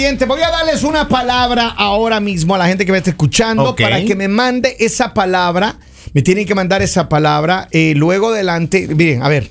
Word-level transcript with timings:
pendiente, 0.00 0.24
voy 0.24 0.40
a 0.40 0.50
darles 0.50 0.82
una 0.82 1.08
palabra 1.08 1.68
ahora 1.68 2.20
mismo 2.20 2.54
a 2.54 2.58
la 2.58 2.66
gente 2.66 2.86
que 2.86 2.92
me 2.92 2.98
está 2.98 3.10
escuchando 3.10 3.64
para 3.84 4.02
que 4.06 4.16
me 4.16 4.28
mande 4.28 4.74
esa 4.80 5.12
palabra. 5.12 5.76
Me 6.14 6.22
tienen 6.22 6.46
que 6.46 6.54
mandar 6.54 6.80
esa 6.80 7.06
palabra. 7.08 7.68
eh, 7.70 7.92
luego 7.94 8.30
adelante, 8.30 8.88
miren, 8.88 9.22
a 9.22 9.28
ver. 9.28 9.50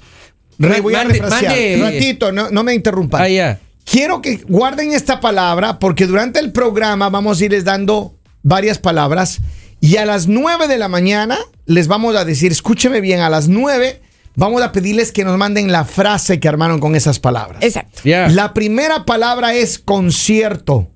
Re- 0.58 0.81
voy 0.81 0.95
a 0.95 1.03
refrasear. 1.03 1.52
mande- 1.53 1.75
Un 1.75 1.81
ratito, 1.84 2.31
no, 2.31 2.49
no 2.49 2.63
me 2.63 2.73
interrumpan. 2.73 3.22
Ah. 3.22 3.58
Quiero 3.85 4.22
que 4.23 4.38
guarden 4.48 4.91
esta 4.91 5.20
palabra 5.20 5.77
porque 5.77 6.08
durante 6.08 6.39
el 6.39 6.52
programa 6.52 7.09
vamos 7.09 7.39
a 7.39 7.45
irles 7.45 7.63
dando 7.63 8.16
varias 8.41 8.80
palabras 8.80 9.39
y 9.80 9.97
a 9.97 10.05
las 10.05 10.25
9 10.27 10.67
de 10.67 10.77
la 10.80 10.88
mañana 10.88 11.38
les 11.67 11.88
vamos 11.88 12.16
a 12.16 12.25
decir, 12.25 12.52
escúcheme 12.52 13.02
bien, 13.02 13.20
a 13.20 13.30
las 13.30 13.47
9 13.47 14.02
vamos 14.39 14.61
a 14.63 14.71
pedirles 14.71 15.11
que 15.11 15.23
nos 15.23 15.38
manden 15.38 15.71
la 15.71 15.85
frase 15.85 16.39
que 16.39 16.47
armaron 16.47 16.80
con 16.80 16.95
esas 16.95 17.20
palabras. 17.20 17.61
Exacto. 17.63 18.02
La 18.30 18.53
primera 18.53 19.05
palabra 19.05 19.53
es 19.53 19.77
concierto. 19.80 20.89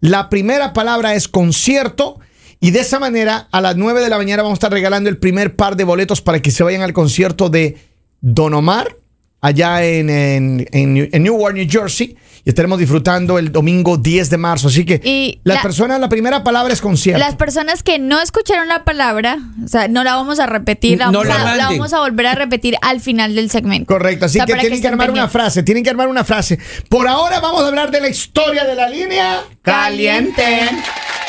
La 0.00 0.28
primera 0.28 0.72
palabra 0.72 1.14
es 1.14 1.26
concierto. 1.28 2.18
Y 2.60 2.70
de 2.72 2.80
esa 2.80 2.98
manera, 2.98 3.48
a 3.52 3.60
las 3.60 3.76
9 3.76 4.00
de 4.00 4.08
la 4.10 4.18
mañana 4.18 4.42
vamos 4.42 4.56
a 4.56 4.60
estar 4.60 4.72
regalando 4.72 5.08
el 5.08 5.16
primer 5.18 5.56
par 5.56 5.76
de 5.76 5.84
boletos 5.84 6.20
para 6.20 6.40
que 6.40 6.50
se 6.50 6.62
vayan 6.62 6.82
al 6.82 6.92
concierto 6.92 7.48
de 7.48 7.78
Don 8.20 8.52
Omar, 8.52 8.96
allá 9.40 9.82
en, 9.84 10.10
en, 10.10 10.68
en- 10.72 11.08
en 11.10 11.22
Newark, 11.22 11.54
New 11.56 11.66
Jersey. 11.68 12.16
Y 12.44 12.48
estaremos 12.48 12.78
disfrutando 12.78 13.38
el 13.38 13.52
domingo 13.52 13.98
10 13.98 14.30
de 14.30 14.36
marzo. 14.38 14.68
Así 14.68 14.84
que 14.84 15.00
Y 15.04 15.40
las 15.44 15.56
la- 15.56 15.62
personas, 15.62 16.00
la 16.00 16.08
primera 16.08 16.42
palabra 16.42 16.72
es 16.72 16.80
concierto. 16.80 17.18
Las 17.18 17.36
personas 17.36 17.82
que 17.82 17.98
no 17.98 18.20
escucharon 18.20 18.66
la 18.68 18.84
palabra, 18.84 19.38
o 19.62 19.68
sea, 19.68 19.88
no 19.88 20.04
la 20.04 20.14
vamos 20.14 20.40
a 20.40 20.46
repetir, 20.46 20.98
la, 20.98 21.10
No 21.10 21.18
vamos, 21.18 21.28
la 21.28 21.52
a, 21.52 21.56
la 21.56 21.64
vamos 21.66 21.92
a 21.92 22.00
volver 22.00 22.26
a 22.28 22.34
repetir 22.34 22.76
al 22.80 23.00
final 23.00 23.34
del 23.34 23.50
segmento. 23.50 23.86
Correcto, 23.92 24.24
así 24.26 24.38
O 24.38 24.44
sea, 24.44 24.54
que 24.54 24.60
tienen 24.60 24.80
que, 24.80 24.88
armar 24.88 25.10
una 25.10 25.28
frase, 25.28 25.62
tienen 25.62 25.84
que 25.84 25.90
armar 25.90 26.08
una 26.08 26.24
frase. 26.24 26.58
Por 26.88 27.06
ahora 27.06 27.40
vamos 27.40 27.62
a 27.62 27.68
hablar 27.68 27.90
de 27.90 28.00
la 28.00 28.08
historia 28.08 28.64
de 28.64 28.74
la 28.74 28.88
línea 28.88 29.42
Caliente. 29.62 30.68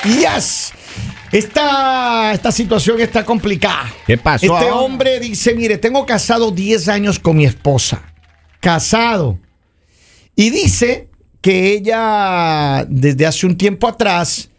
Yes. 0.06 0.72
Esta, 1.32 2.34
esta 2.34 2.52
situación 2.52 3.00
está 3.00 3.24
complicada. 3.24 3.92
¿Qué 4.06 4.18
pasó 4.18 4.58
Este 4.58 4.72
hombre 4.72 5.20
dice, 5.20 5.54
mire, 5.56 5.78
tengo 5.78 6.06
casado 6.06 6.52
10 6.52 6.88
años 6.90 7.20
con 7.20 7.38
mi 7.38 7.46
esposa. 7.46 8.02
Casado. 8.60 9.40
Y 10.36 10.50
dice 10.50 11.10
que 11.42 11.74
ella, 11.74 12.86
desde 12.88 13.26
hace 13.26 13.46
un 13.46 13.58
tiempo 13.58 13.88
atrás, 13.88 14.50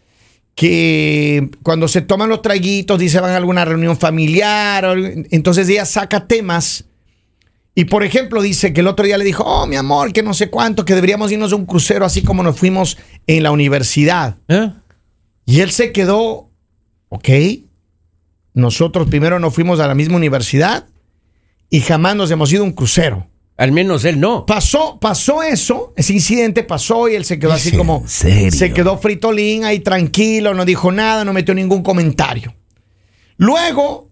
que 0.55 1.49
cuando 1.63 1.87
se 1.87 2.01
toman 2.01 2.29
los 2.29 2.41
traguitos, 2.41 2.99
dice 2.99 3.19
van 3.19 3.31
a 3.31 3.37
alguna 3.37 3.65
reunión 3.65 3.97
familiar, 3.97 4.85
entonces 5.31 5.67
ella 5.69 5.85
saca 5.85 6.27
temas. 6.27 6.85
Y 7.75 7.85
por 7.85 8.03
ejemplo, 8.03 8.41
dice 8.41 8.71
que 8.71 8.81
el 8.81 8.87
otro 8.87 9.05
día 9.05 9.17
le 9.17 9.25
dijo, 9.25 9.43
oh, 9.43 9.65
mi 9.65 9.77
amor, 9.77 10.13
que 10.13 10.21
no 10.21 10.33
sé 10.35 10.49
cuánto, 10.51 10.85
que 10.85 10.93
deberíamos 10.93 11.31
irnos 11.31 11.53
a 11.53 11.55
un 11.55 11.65
crucero 11.65 12.05
así 12.05 12.21
como 12.21 12.43
nos 12.43 12.57
fuimos 12.57 12.97
en 13.25 13.41
la 13.41 13.51
universidad. 13.51 14.37
¿Eh? 14.47 14.71
Y 15.45 15.61
él 15.61 15.71
se 15.71 15.91
quedó, 15.91 16.51
ok, 17.09 17.29
nosotros 18.53 19.07
primero 19.09 19.39
nos 19.39 19.55
fuimos 19.55 19.79
a 19.79 19.87
la 19.87 19.95
misma 19.95 20.17
universidad 20.17 20.85
y 21.69 21.81
jamás 21.81 22.15
nos 22.15 22.29
hemos 22.29 22.53
ido 22.53 22.61
a 22.61 22.67
un 22.67 22.73
crucero. 22.73 23.27
Al 23.55 23.71
menos 23.71 24.03
él 24.05 24.19
no. 24.19 24.45
Pasó, 24.45 24.99
pasó 24.99 25.43
eso, 25.43 25.93
ese 25.95 26.13
incidente 26.13 26.63
pasó 26.63 27.07
y 27.07 27.15
él 27.15 27.23
se 27.23 27.37
quedó 27.37 27.53
así 27.53 27.69
¿Es 27.69 27.77
como, 27.77 28.03
serio? 28.07 28.51
se 28.51 28.73
quedó 28.73 28.97
fritolín 28.97 29.63
ahí 29.63 29.79
tranquilo, 29.79 30.53
no 30.53 30.65
dijo 30.65 30.91
nada, 30.91 31.23
no 31.23 31.33
metió 31.33 31.53
ningún 31.53 31.83
comentario. 31.83 32.55
Luego, 33.37 34.09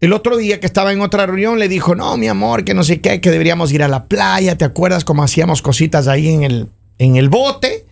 el 0.00 0.12
otro 0.12 0.36
día 0.36 0.60
que 0.60 0.66
estaba 0.66 0.92
en 0.92 1.00
otra 1.00 1.26
reunión, 1.26 1.58
le 1.58 1.68
dijo, 1.68 1.94
no, 1.94 2.16
mi 2.16 2.28
amor, 2.28 2.64
que 2.64 2.74
no 2.74 2.84
sé 2.84 3.00
qué, 3.00 3.20
que 3.20 3.30
deberíamos 3.30 3.72
ir 3.72 3.82
a 3.82 3.88
la 3.88 4.08
playa, 4.08 4.58
¿te 4.58 4.64
acuerdas 4.64 5.04
cómo 5.04 5.22
hacíamos 5.22 5.62
cositas 5.62 6.06
ahí 6.08 6.28
en 6.28 6.42
el, 6.42 6.68
en 6.98 7.16
el 7.16 7.28
bote? 7.28 7.86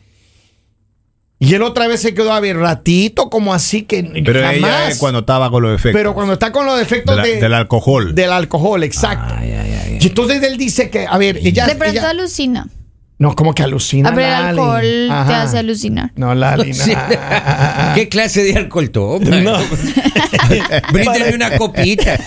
Y 1.42 1.54
él 1.54 1.62
otra 1.62 1.88
vez 1.88 2.02
se 2.02 2.12
quedó 2.12 2.34
a 2.34 2.40
ver 2.40 2.58
ratito, 2.58 3.30
como 3.30 3.54
así 3.54 3.82
que 3.84 4.02
Pero 4.02 4.40
jamás. 4.40 4.54
ella 4.56 4.88
es 4.88 4.98
cuando 4.98 5.20
estaba 5.20 5.50
con 5.50 5.62
los 5.62 5.74
efectos. 5.74 5.98
Pero 5.98 6.12
cuando 6.12 6.34
está 6.34 6.52
con 6.52 6.66
los 6.66 6.78
defectos 6.78 7.16
De 7.16 7.22
la- 7.22 7.26
de- 7.26 7.40
del 7.40 7.54
alcohol. 7.54 8.14
Del 8.14 8.30
alcohol, 8.30 8.82
exacto. 8.84 9.34
Ay, 9.38 9.52
ay, 9.52 9.72
ay. 9.86 9.98
Y 10.02 10.06
entonces 10.08 10.42
él 10.42 10.58
dice 10.58 10.90
que, 10.90 11.06
a 11.08 11.16
ver, 11.16 11.38
ella. 11.38 11.66
De 11.66 11.76
pronto 11.76 11.98
ella- 11.98 12.10
alucina. 12.10 12.68
no, 13.16 13.34
como 13.34 13.54
que 13.54 13.62
alucina. 13.62 14.10
A 14.10 14.12
ver, 14.12 14.26
el 14.28 14.34
alcohol 14.34 14.82
te 14.82 15.34
hace 15.34 15.56
alucinar. 15.58 16.12
No, 16.14 16.34
Lali, 16.34 16.72
no. 16.74 16.84
¿Qué 17.94 18.08
clase 18.10 18.44
de 18.44 18.56
alcohol 18.58 18.90
toma? 18.90 19.40
No. 19.40 19.58
Bríndeme 20.92 21.34
una 21.34 21.56
copita. 21.56 22.18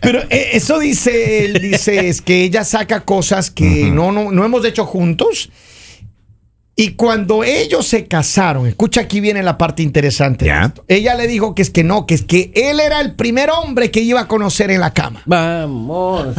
Pero 0.00 0.20
eh, 0.30 0.50
eso 0.54 0.78
dice 0.78 1.44
él, 1.44 1.60
dice 1.60 2.08
es 2.08 2.22
que 2.22 2.42
ella 2.44 2.64
saca 2.64 3.00
cosas 3.04 3.50
que 3.50 3.90
no, 3.90 4.12
no, 4.12 4.32
no 4.32 4.44
hemos 4.46 4.64
hecho 4.64 4.86
juntos. 4.86 5.50
Y 6.82 6.92
cuando 6.94 7.44
ellos 7.44 7.86
se 7.86 8.06
casaron, 8.06 8.66
escucha 8.66 9.02
aquí 9.02 9.20
viene 9.20 9.42
la 9.42 9.58
parte 9.58 9.82
interesante. 9.82 10.46
de 10.46 10.50
Ya. 10.50 10.64
esto. 10.64 10.82
Ella 10.88 11.14
le 11.14 11.26
dijo 11.26 11.54
que 11.54 11.60
es 11.60 11.68
que 11.68 11.84
no, 11.84 12.06
que 12.06 12.14
es 12.14 12.22
que 12.22 12.52
él 12.54 12.80
era 12.80 13.02
el 13.02 13.16
primer 13.16 13.50
hombre 13.50 13.90
que 13.90 14.00
iba 14.00 14.20
a 14.20 14.26
conocer 14.28 14.70
en 14.70 14.80
la 14.80 14.94
cama. 14.94 15.20
Vamos. 15.26 16.34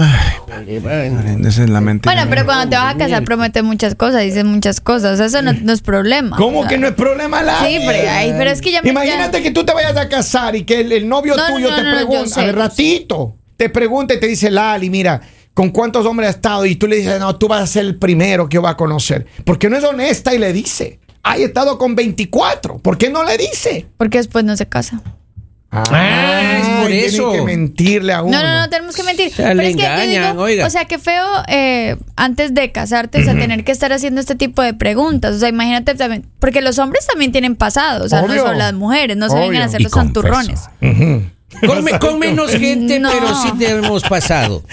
Bueno. 0.81 1.47
Esa 1.47 1.63
es 1.63 1.69
la 1.69 1.79
mentira. 1.79 2.11
Bueno, 2.13 2.27
pero 2.29 2.45
cuando 2.45 2.69
te 2.71 2.75
vas 2.75 2.95
a 2.95 2.97
casar 2.97 3.23
prometes 3.23 3.63
muchas 3.63 3.93
cosas, 3.93 4.23
dices 4.23 4.43
muchas 4.43 4.81
cosas. 4.81 5.19
Eso 5.19 5.43
no, 5.43 5.53
no 5.53 5.73
es 5.73 5.81
problema. 5.81 6.37
¿Cómo 6.37 6.59
O 6.59 6.61
sea, 6.63 6.69
que 6.69 6.77
no 6.79 6.87
es 6.87 6.93
problema, 6.93 7.43
Lali? 7.43 7.75
Sí, 7.77 7.83
pero, 7.85 8.09
ay, 8.11 8.33
pero 8.35 8.49
es 8.49 8.61
que 8.61 8.71
ya 8.71 8.81
me. 8.81 8.89
Imagínate 8.89 9.37
ya- 9.37 9.43
que 9.43 9.51
tú 9.51 9.63
te 9.63 9.73
vayas 9.73 9.95
a 9.95 10.09
casar 10.09 10.55
y 10.55 10.63
que 10.63 10.81
el, 10.81 10.91
el 10.91 11.07
novio 11.07 11.35
No, 11.35 11.47
no, 11.49 11.53
tuyo 11.53 11.69
no, 11.69 11.75
te 11.75 11.83
no, 11.83 11.89
yo 11.91 11.95
pregunta, 11.97 12.27
sé, 12.29 12.39
a 12.41 12.45
ver, 12.45 12.55
yo 12.55 12.61
sé. 12.61 12.67
ratito, 12.67 13.35
te 13.57 13.69
pregunta 13.69 14.13
y 14.15 14.19
te 14.19 14.27
dice, 14.27 14.49
Lali, 14.49 14.89
mira, 14.89 15.21
¿con 15.53 15.69
cuántos 15.69 16.05
hombres 16.05 16.29
has 16.29 16.35
estado? 16.35 16.65
Y 16.65 16.75
tú 16.75 16.87
le 16.87 16.97
dices, 16.97 17.19
no, 17.19 17.35
tú 17.35 17.47
vas 17.47 17.61
a 17.63 17.67
ser 17.67 17.85
el 17.85 17.95
primero 17.97 18.47
que 18.49 18.55
yo 18.55 18.61
voy 18.61 18.71
a 18.71 18.77
conocer. 18.77 19.25
Porque 19.45 19.69
no 19.69 19.77
es 19.77 19.83
honesta 19.83 20.33
y 20.33 20.37
le 20.39 20.53
dice, 20.53 20.99
ay, 21.23 21.41
he 21.43 21.45
estado 21.45 21.77
con 21.77 21.95
24. 21.95 22.77
¿Por 22.79 22.97
qué 22.97 23.09
no 23.09 23.23
le 23.23 23.37
dice? 23.37 23.87
Porque 23.97 24.17
después 24.17 24.43
no 24.45 24.55
se 24.57 24.65
casa. 24.67 25.01
Ah, 25.73 26.57
es 26.59 26.67
por 26.81 26.91
eso. 26.91 27.31
que 27.31 27.41
mentirle 27.43 28.11
a 28.11 28.21
uno. 28.23 28.37
No, 28.37 28.43
no, 28.43 28.59
no, 28.59 28.69
tenemos 28.69 28.93
que 28.93 29.03
mentir. 29.03 29.31
sea, 29.31 29.47
Pero 29.47 29.61
le 29.61 29.69
es 29.69 29.75
que 29.77 29.81
yo 29.83 29.87
engañan, 29.87 30.31
digo, 30.33 30.43
oiga. 30.43 30.67
o 30.67 30.69
sea, 30.69 30.83
qué 30.83 30.99
feo 30.99 31.25
eh, 31.47 31.95
antes 32.17 32.53
de 32.53 32.73
casarte, 32.73 33.21
o 33.21 33.23
sea, 33.23 33.33
tener 33.39 33.63
que 33.63 33.71
estar 33.71 33.93
haciendo 33.93 34.19
este 34.19 34.35
tipo 34.35 34.61
de 34.61 34.73
preguntas. 34.73 35.33
O 35.33 35.39
sea, 35.39 35.47
imagínate 35.47 35.95
también, 35.95 36.25
porque 36.39 36.61
los 36.61 36.77
hombres 36.77 37.07
también 37.07 37.31
tienen 37.31 37.55
pasado, 37.55 38.03
o 38.03 38.09
sea, 38.09 38.21
Obvio. 38.21 38.35
no 38.35 38.41
son 38.49 38.57
las 38.57 38.73
mujeres, 38.73 39.15
no 39.15 39.29
se 39.29 39.35
Obvio. 39.35 39.47
vengan 39.47 39.61
a 39.61 39.65
hacer 39.67 39.79
Y 39.79 39.83
los 39.85 39.93
santurrones. 39.93 40.59
Con, 41.65 41.83
me- 41.85 41.99
con 41.99 42.19
menos 42.19 42.51
gente, 42.57 42.99
No. 42.99 43.09
pero 43.09 43.33
sí 43.41 43.51
te 43.57 43.69
hemos 43.69 44.03
pasado. 44.03 44.63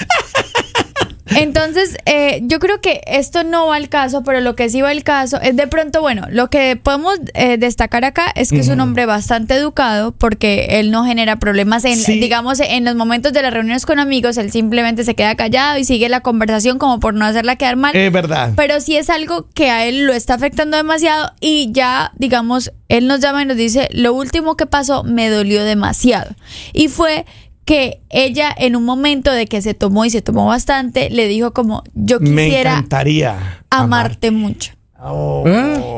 Entonces, 1.37 1.97
eh, 2.07 2.41
yo 2.45 2.59
creo 2.59 2.81
que 2.81 3.01
esto 3.07 3.45
no 3.45 3.67
va 3.69 3.77
al 3.77 3.89
caso, 3.89 4.23
pero 4.23 4.41
lo 4.41 4.57
que 4.57 4.69
sí 4.71 4.81
va 4.81 4.91
al 4.91 5.03
caso 5.03 5.41
es 5.41 5.57
de 5.57 5.67
pronto, 5.67 6.01
bueno, 6.01 6.27
lo 6.31 6.49
que 6.51 6.77
podemos 6.77 7.19
eh, 7.35 7.59
destacar 7.59 8.05
acá 8.05 8.33
es 8.35 8.51
que 8.51 8.61
es 8.61 8.69
un 8.69 8.81
hombre 8.81 9.07
bastante 9.07 9.55
educado 9.55 10.13
porque 10.13 10.67
él 10.81 10.91
no 10.91 11.05
genera 11.05 11.37
problemas 11.37 11.85
en, 11.85 11.97
Sí. 11.97 12.21
digamos, 12.21 12.61
en 12.61 12.85
los 12.85 12.95
momentos 12.95 13.33
de 13.33 13.43
las 13.43 13.53
reuniones 13.53 13.85
con 13.87 13.99
amigos, 13.99 14.37
él 14.39 14.51
simplemente 14.51 15.05
se 15.05 15.15
queda 15.15 15.35
callado 15.35 15.79
y 15.79 15.85
sigue 15.85 16.09
la 16.09 16.21
conversación 16.21 16.79
como 16.79 17.01
por 17.01 17.15
no 17.15 17.25
hacerla 17.25 17.57
quedar 17.57 17.77
mal. 17.77 17.95
Es 17.95 18.13
verdad. 18.13 18.53
Pero 18.57 18.81
sí 18.81 18.97
es 18.97 19.11
algo 19.11 19.49
que 19.55 19.71
a 19.71 19.85
él 19.87 20.05
lo 20.07 20.13
está 20.13 20.35
afectando 20.35 20.77
demasiado 20.77 21.33
y 21.41 21.71
ya, 21.73 22.13
digamos, 22.17 22.73
él 22.89 23.07
nos 23.07 23.21
llama 23.21 23.43
y 23.43 23.47
nos 23.47 23.57
dice, 23.57 23.89
lo 23.93 24.15
último 24.15 24.57
que 24.57 24.67
pasó 24.67 25.05
me 25.05 25.29
dolió 25.29 25.63
demasiado. 25.65 26.35
Y 26.73 26.89
fue 26.89 27.27
que 27.69 28.01
ella 28.09 28.51
en 28.57 28.77
un 28.77 28.85
momento 28.87 29.31
de 29.31 29.47
que 29.47 29.61
se 29.61 29.75
tomó 29.75 30.07
y 30.07 30.11
se 30.11 30.23
tomó 30.23 30.47
bastante, 30.47 31.11
le 31.11 31.29
dijo 31.29 31.53
como, 31.53 31.85
yo 31.93 32.19
Me 32.19 32.47
quisiera 32.47 32.71
encantaría 32.73 33.61
amarte 33.69 34.31
mucho. 34.31 34.73
Oh. 34.99 35.45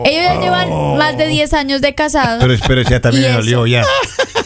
Ellos 0.05 0.25
ya 0.35 0.41
llevan 0.41 0.69
más 0.99 1.17
de 1.17 1.29
10 1.29 1.55
años 1.55 1.81
de 1.81 1.95
casados 1.95 2.45
Pero, 2.45 2.61
pero 2.67 2.83
ya 2.83 3.01
también 3.01 3.23
me 3.27 3.29
eso- 3.31 3.39
dolió 3.39 3.67
ya. 3.69 3.85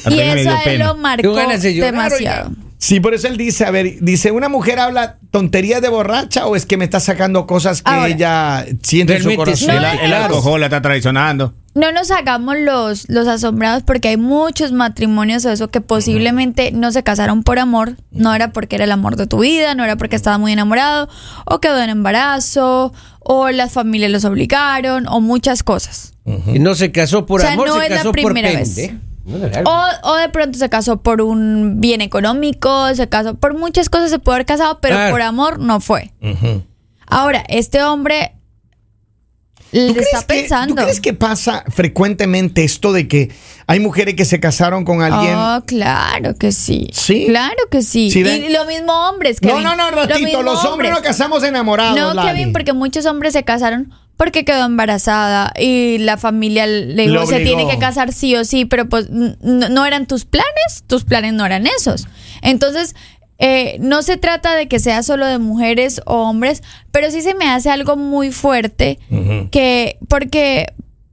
y 0.07 0.15
me 0.17 0.41
eso 0.43 0.51
a 0.51 0.63
él 0.65 0.81
lo 0.81 0.97
marcó 0.97 1.35
demasiado. 1.35 2.51
Sí, 2.77 3.01
por 3.01 3.15
eso 3.15 3.27
él 3.29 3.39
dice, 3.39 3.65
a 3.65 3.71
ver, 3.71 3.95
dice, 4.03 4.31
¿una 4.31 4.51
mujer 4.51 4.79
habla 4.79 5.17
tonterías 5.31 5.81
de 5.81 5.89
borracha 5.89 6.47
o 6.47 6.55
es 6.57 6.67
que 6.67 6.77
me 6.77 6.85
está 6.85 7.01
sacando 7.01 7.47
cosas 7.47 7.81
que 7.81 7.91
Ahora. 7.91 8.09
ella 8.09 8.67
siente 8.83 9.17
en 9.17 9.23
su 9.23 9.35
corazón? 9.35 9.69
No, 9.81 9.91
El, 10.03 10.13
alcohol 10.13 10.61
la 10.61 10.67
está 10.67 10.83
traicionando. 10.83 11.55
No 11.75 11.91
nos 11.91 12.13
hagamos 12.13 12.55
los, 12.57 13.09
los 13.09 13.27
asombrados 13.27 13.83
porque 13.83 14.09
hay 14.09 14.17
muchos 14.17 14.71
matrimonios 14.71 15.45
o 15.45 15.51
eso 15.51 15.69
que 15.69 15.81
posiblemente 15.81 16.71
no 16.71 16.93
se 16.93 17.03
casaron 17.03 17.43
por 17.43 17.59
amor, 17.59 17.97
no 18.13 18.33
era 18.33 18.53
porque 18.53 18.77
era 18.77 18.85
el 18.85 18.93
amor 18.93 19.17
de 19.17 19.27
tu 19.27 19.41
vida, 19.41 19.75
no 19.75 19.83
era 19.83 19.97
porque 19.97 20.15
estaba 20.15 20.39
muy 20.39 20.53
enamorado, 20.53 21.09
o 21.47 21.59
quedó 21.61 21.81
en 21.83 21.91
embarazo, 21.91 22.93
o 23.19 23.51
las 23.51 23.73
familias 23.73 24.13
los 24.13 24.25
obligaron, 24.25 25.09
o 25.09 25.21
muchas 25.21 25.65
cosas. 25.65 26.13
Y 26.47 26.61
no 26.61 26.77
se 26.77 26.93
casó 26.93 27.27
por 27.27 27.41
O 27.41 27.43
sea, 27.45 27.55
amor, 27.55 27.67
no 27.67 27.75
se 27.79 27.85
es 27.85 27.91
la 27.91 27.97
casó 27.97 28.13
primera 28.13 28.51
vez. 28.51 28.93
No, 29.25 29.39
de 29.39 29.49
verdad. 29.49 29.65
O, 29.67 30.11
o 30.13 30.15
de 30.17 30.29
pronto 30.29 30.59
se 30.59 30.69
casó 30.69 31.03
por 31.03 31.23
un 31.23 31.81
bien 31.81 32.03
económico, 32.03 32.95
se 32.95 33.09
casó 33.09 33.35
por 33.35 33.59
muchas 33.59 33.89
cosas, 33.89 34.11
se 34.11 34.19
puede 34.21 34.37
haber 34.37 34.47
casado, 34.47 34.79
pero 34.81 34.95
Claro. 34.95 35.11
por 35.13 35.23
amor 35.23 35.59
no 35.59 35.81
fue. 35.81 36.13
Ahora, 37.07 37.43
este 37.49 37.83
hombre 37.83 38.34
¿Tú 39.75 39.93
crees, 39.93 40.07
está 40.13 40.27
que, 40.27 40.41
pensando. 40.41 40.75
¿Tú 40.75 40.83
crees 40.83 41.01
que 41.01 41.15
pasa 41.15 41.65
frecuentemente 41.69 42.63
esto 42.65 42.93
de 42.93 43.09
que 43.09 43.31
hay 43.67 43.81
mujeres 43.81 44.15
que 44.15 44.25
se 44.25 44.39
casaron 44.39 44.85
con 44.85 45.03
alguien? 45.03 45.35
Oh, 45.37 45.63
claro 45.67 46.37
que 46.37 46.53
sí. 46.53 46.89
¿Sí? 46.93 47.27
Claro 47.27 47.63
que 47.71 47.83
sí. 47.83 48.11
Sí, 48.11 48.21
y 48.21 48.53
lo 48.53 48.65
mismo 48.67 48.93
hombres, 49.09 49.43
no, 49.43 49.49
Kevin. 49.49 49.65
no, 49.65 49.77
no, 49.77 49.91
Lo 49.91 50.07
ratito, 50.07 50.43
los 50.43 50.65
hombres 50.65 50.91
nos 50.93 51.01
casamos 51.01 51.43
enamorados. 51.43 51.99
No, 51.99 52.15
Lali. 52.15 52.29
Kevin, 52.29 52.53
porque 52.53 52.73
muchos 52.73 53.05
hombres 53.07 53.33
se 53.33 53.43
casaron 53.43 53.93
porque 54.17 54.45
quedó 54.45 54.65
embarazada 54.65 55.53
y 55.59 55.99
la 55.99 56.17
familia 56.17 56.67
le 56.67 57.09
dijo 57.09 57.27
se 57.27 57.41
tiene 57.41 57.69
que 57.69 57.79
casar 57.79 58.13
sí 58.13 58.37
o 58.37 58.45
sí, 58.45 58.65
pero 58.65 58.89
pues 58.89 59.11
no, 59.11 59.69
no 59.69 59.87
eran 59.87 60.07
tus 60.07 60.25
planes, 60.25 60.85
tus 60.87 61.05
planes 61.05 61.33
no 61.33 61.45
eran 61.45 61.67
esos. 61.67 62.07
Entonces, 62.43 62.95
eh, 63.39 63.77
no 63.81 64.03
se 64.03 64.17
trata 64.17 64.55
de 64.55 64.69
que 64.69 64.79
sea 64.79 65.03
solo 65.03 65.27
de 65.27 65.39
mujeres 65.39 66.01
o 66.07 66.23
hombres, 66.29 66.63
pero 66.93 67.11
sí 67.11 67.21
se 67.23 67.35
me 67.35 67.47
hace 67.49 67.71
algo 67.71 67.97
muy 67.97 68.31
fuerte 68.33 68.99
que 69.51 69.99
porque 70.09 70.67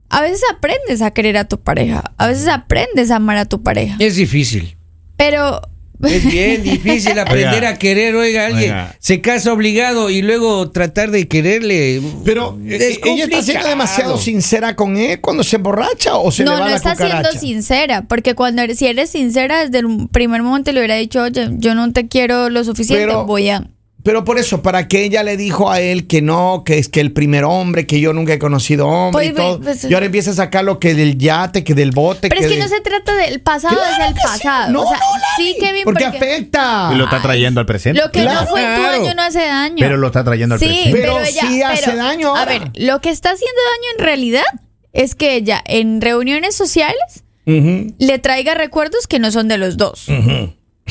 a 0.08 0.20
veces 0.20 0.42
aprendes 0.54 1.02
a 1.02 1.10
querer 1.10 1.36
a 1.36 1.44
tu 1.48 1.58
pareja, 1.60 2.12
a 2.18 2.26
veces 2.28 2.46
aprendes 2.48 3.10
a 3.10 3.16
amar 3.16 3.38
a 3.38 3.44
tu 3.46 3.62
pareja, 3.62 3.96
Es 3.98 4.16
difícil. 4.16 4.76
pero 5.16 5.62
Es 6.02 6.24
bien 6.30 6.62
difícil 6.64 7.18
aprender 7.18 7.54
Oiga. 7.54 7.68
a 7.70 7.78
querer, 7.78 8.14
oiga, 8.16 8.46
alguien 8.46 8.70
Oiga. 8.72 8.96
se 8.98 9.20
casa 9.20 9.52
obligado 9.52 10.10
y 10.10 10.20
luego 10.22 10.70
tratar 10.70 11.10
de 11.10 11.28
quererle. 11.28 12.00
Pero 12.24 12.58
Es 12.68 12.80
eh, 12.82 13.00
ella 13.04 13.24
está 13.24 13.42
siendo 13.42 13.68
demasiado 13.68 14.18
sincera 14.18 14.74
con 14.76 14.96
él 14.96 15.20
cuando 15.20 15.42
se 15.44 15.56
emborracha 15.56 16.16
o 16.16 16.30
se 16.30 16.44
no, 16.44 16.52
le 16.54 16.58
va 16.58 16.64
no 16.64 16.70
la 16.70 16.76
está 16.76 16.92
cucaracha. 16.92 17.30
siendo 17.30 17.40
sincera, 17.40 18.02
porque 18.08 18.34
cuando 18.34 18.62
eres, 18.62 18.78
si 18.78 18.86
eres 18.86 19.10
sincera 19.10 19.64
desde 19.64 19.78
el 19.78 20.08
primer 20.10 20.42
momento 20.42 20.72
le 20.72 20.80
hubiera 20.80 20.96
dicho, 20.96 21.22
oye, 21.22 21.48
yo 21.58 21.74
no 21.74 21.92
te 21.92 22.08
quiero 22.08 22.50
lo 22.50 22.64
suficiente, 22.64 23.06
Pero- 23.06 23.24
voy 23.26 23.48
a... 23.50 23.64
Pero 24.04 24.24
por 24.24 24.36
eso, 24.38 24.62
para 24.62 24.88
que 24.88 25.04
ella 25.04 25.22
le 25.22 25.36
dijo 25.36 25.70
a 25.70 25.80
él 25.80 26.08
que 26.08 26.22
no, 26.22 26.64
que 26.66 26.78
es 26.78 26.88
que 26.88 27.00
el 27.00 27.12
primer 27.12 27.44
hombre, 27.44 27.86
que 27.86 28.00
yo 28.00 28.12
nunca 28.12 28.32
he 28.32 28.38
conocido 28.40 28.88
hombre 28.88 29.26
y 29.26 29.32
Pues, 29.32 29.36
todo. 29.46 29.60
pues, 29.60 29.84
y 29.84 29.94
ahora 29.94 30.06
empieza 30.06 30.32
a 30.32 30.34
sacar 30.34 30.64
lo 30.64 30.80
que 30.80 30.94
del 30.94 31.18
yate, 31.18 31.62
que 31.62 31.74
del 31.74 31.92
bote. 31.92 32.28
Pero 32.28 32.40
es 32.40 32.46
que 32.48 32.54
de- 32.54 32.60
no 32.60 32.68
se 32.68 32.80
trata 32.80 33.14
del 33.14 33.40
pasado, 33.40 33.76
Claro 33.76 34.02
es 34.04 34.08
el 34.10 34.14
sí. 34.14 34.20
pasado. 34.24 34.72
No, 34.72 34.82
o 34.82 34.88
sea, 34.88 34.98
no, 34.98 35.04
sí, 35.36 35.56
Kevin, 35.60 35.82
porque, 35.84 36.04
porque, 36.04 36.18
afecta. 36.18 36.90
Y 36.92 36.96
lo 36.96 37.04
está 37.04 37.22
trayendo 37.22 37.60
al 37.60 37.66
presente. 37.66 38.00
lo 38.00 38.10
que 38.10 38.22
Claro. 38.22 38.40
no 38.40 38.46
fue 38.48 38.60
en 38.64 38.76
tu 38.76 38.82
daño 38.82 39.14
no 39.14 39.22
hace 39.22 39.38
daño. 39.46 39.76
Pero 39.78 39.96
lo 39.96 40.06
está 40.08 40.24
trayendo 40.24 40.54
al 40.56 40.60
sí, 40.60 40.66
presente. 40.66 40.90
pero, 41.00 41.12
Pero 41.14 41.24
ella, 41.24 41.40
sí 41.48 41.62
hace 41.62 41.82
pero, 41.84 41.96
daño 41.98 42.36
A 42.36 42.44
ver, 42.44 42.62
lo 42.74 43.00
que 43.00 43.10
está 43.10 43.30
haciendo 43.30 43.60
daño 43.76 43.98
en 43.98 44.04
realidad 44.04 44.44
es 44.92 45.14
que 45.14 45.36
ella 45.36 45.62
en 45.64 46.00
reuniones 46.00 46.56
sociales 46.56 47.22
le 47.46 48.18
traiga 48.18 48.54
recuerdos 48.54 49.06
que 49.06 49.18
no 49.20 49.30
son 49.30 49.46
de 49.48 49.58
los 49.58 49.76
dos. 49.76 50.06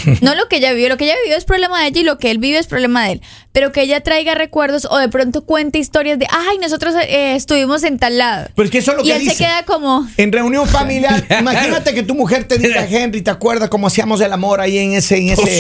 No 0.21 0.36
lo 0.36 0.48
que 0.48 0.57
ella 0.57 0.71
vivió, 0.74 0.89
lo 0.89 0.98
que 0.98 1.06
ella 1.06 1.15
vivió 1.24 1.38
es 1.38 1.45
problema 1.45 1.81
de 1.81 1.88
ella 1.88 2.01
y 2.01 2.03
lo 2.03 2.18
que 2.18 2.31
él 2.31 2.38
vive 2.38 2.57
es 2.57 2.68
problema 2.68 3.06
de 3.06 3.13
él. 3.13 3.21
Pero 3.53 3.71
que 3.74 3.81
ella 3.81 4.00
traiga 4.01 4.33
recuerdos 4.33 4.88
o 4.89 4.98
de 4.98 5.09
pronto 5.09 5.44
cuente 5.45 5.77
historias 5.77 6.18
de, 6.18 6.25
ay, 6.30 6.57
nosotros 6.62 6.95
eh, 6.95 7.36
estuvimos 7.36 7.83
en 7.83 8.00
tal 8.00 8.18
lado. 8.18 8.48
Pero 8.56 8.65
es 8.65 8.71
que 8.71 8.77
eso 8.77 8.92
es 8.92 8.98
lo 8.98 9.03
y 9.03 9.07
que 9.07 9.13
él 9.13 9.19
dice. 9.19 9.36
se 9.36 9.44
queda 9.44 9.63
como, 9.63 10.07
En 10.18 10.31
reunión 10.31 10.65
familiar, 10.68 11.25
imagínate 11.39 11.94
que 11.94 12.03
tu 12.03 12.15
mujer 12.15 12.45
te 12.45 12.57
diga, 12.57 12.86
Henry, 12.89 13.21
¿te 13.21 13.30
acuerdas 13.31 13.69
cómo 13.69 13.88
hacíamos 13.88 14.21
el 14.21 14.31
amor 14.31 14.62
ahí 14.62 14.77
en 14.77 14.94
ese, 14.94 15.18
en 15.18 15.30
ese, 15.30 15.59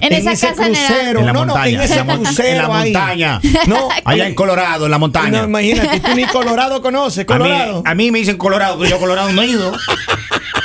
En 0.00 0.12
esa 0.12 0.32
ese 0.32 0.46
casa 0.48 0.66
en 0.68 0.74
crucero? 0.74 1.20
En 1.20 1.26
la 1.26 1.32
no, 1.32 1.44
no, 1.44 1.54
montaña. 1.54 1.74
en 1.74 1.80
ese 1.80 1.98
en 1.98 2.06
la, 2.06 2.14
mon- 2.14 2.24
crucero 2.24 2.48
en 2.48 2.58
la 2.58 2.80
ahí. 2.80 2.92
montaña. 2.92 3.40
No, 3.66 3.88
Allá 4.04 4.26
en 4.28 4.34
Colorado, 4.36 4.84
en 4.84 4.90
la 4.92 4.98
montaña. 4.98 5.40
No, 5.40 5.44
imagínate, 5.48 5.98
tú 6.00 6.14
ni 6.14 6.24
Colorado 6.26 6.80
conoces, 6.80 7.18
a, 7.18 7.20
mí, 7.22 7.26
Colorado. 7.26 7.82
a 7.84 7.94
mí 7.96 8.10
me 8.12 8.20
dicen 8.20 8.36
Colorado, 8.36 8.78
pero 8.78 8.90
yo 8.90 8.98
Colorado 9.00 9.32
no 9.32 9.42
he 9.42 9.46
ido. 9.46 9.72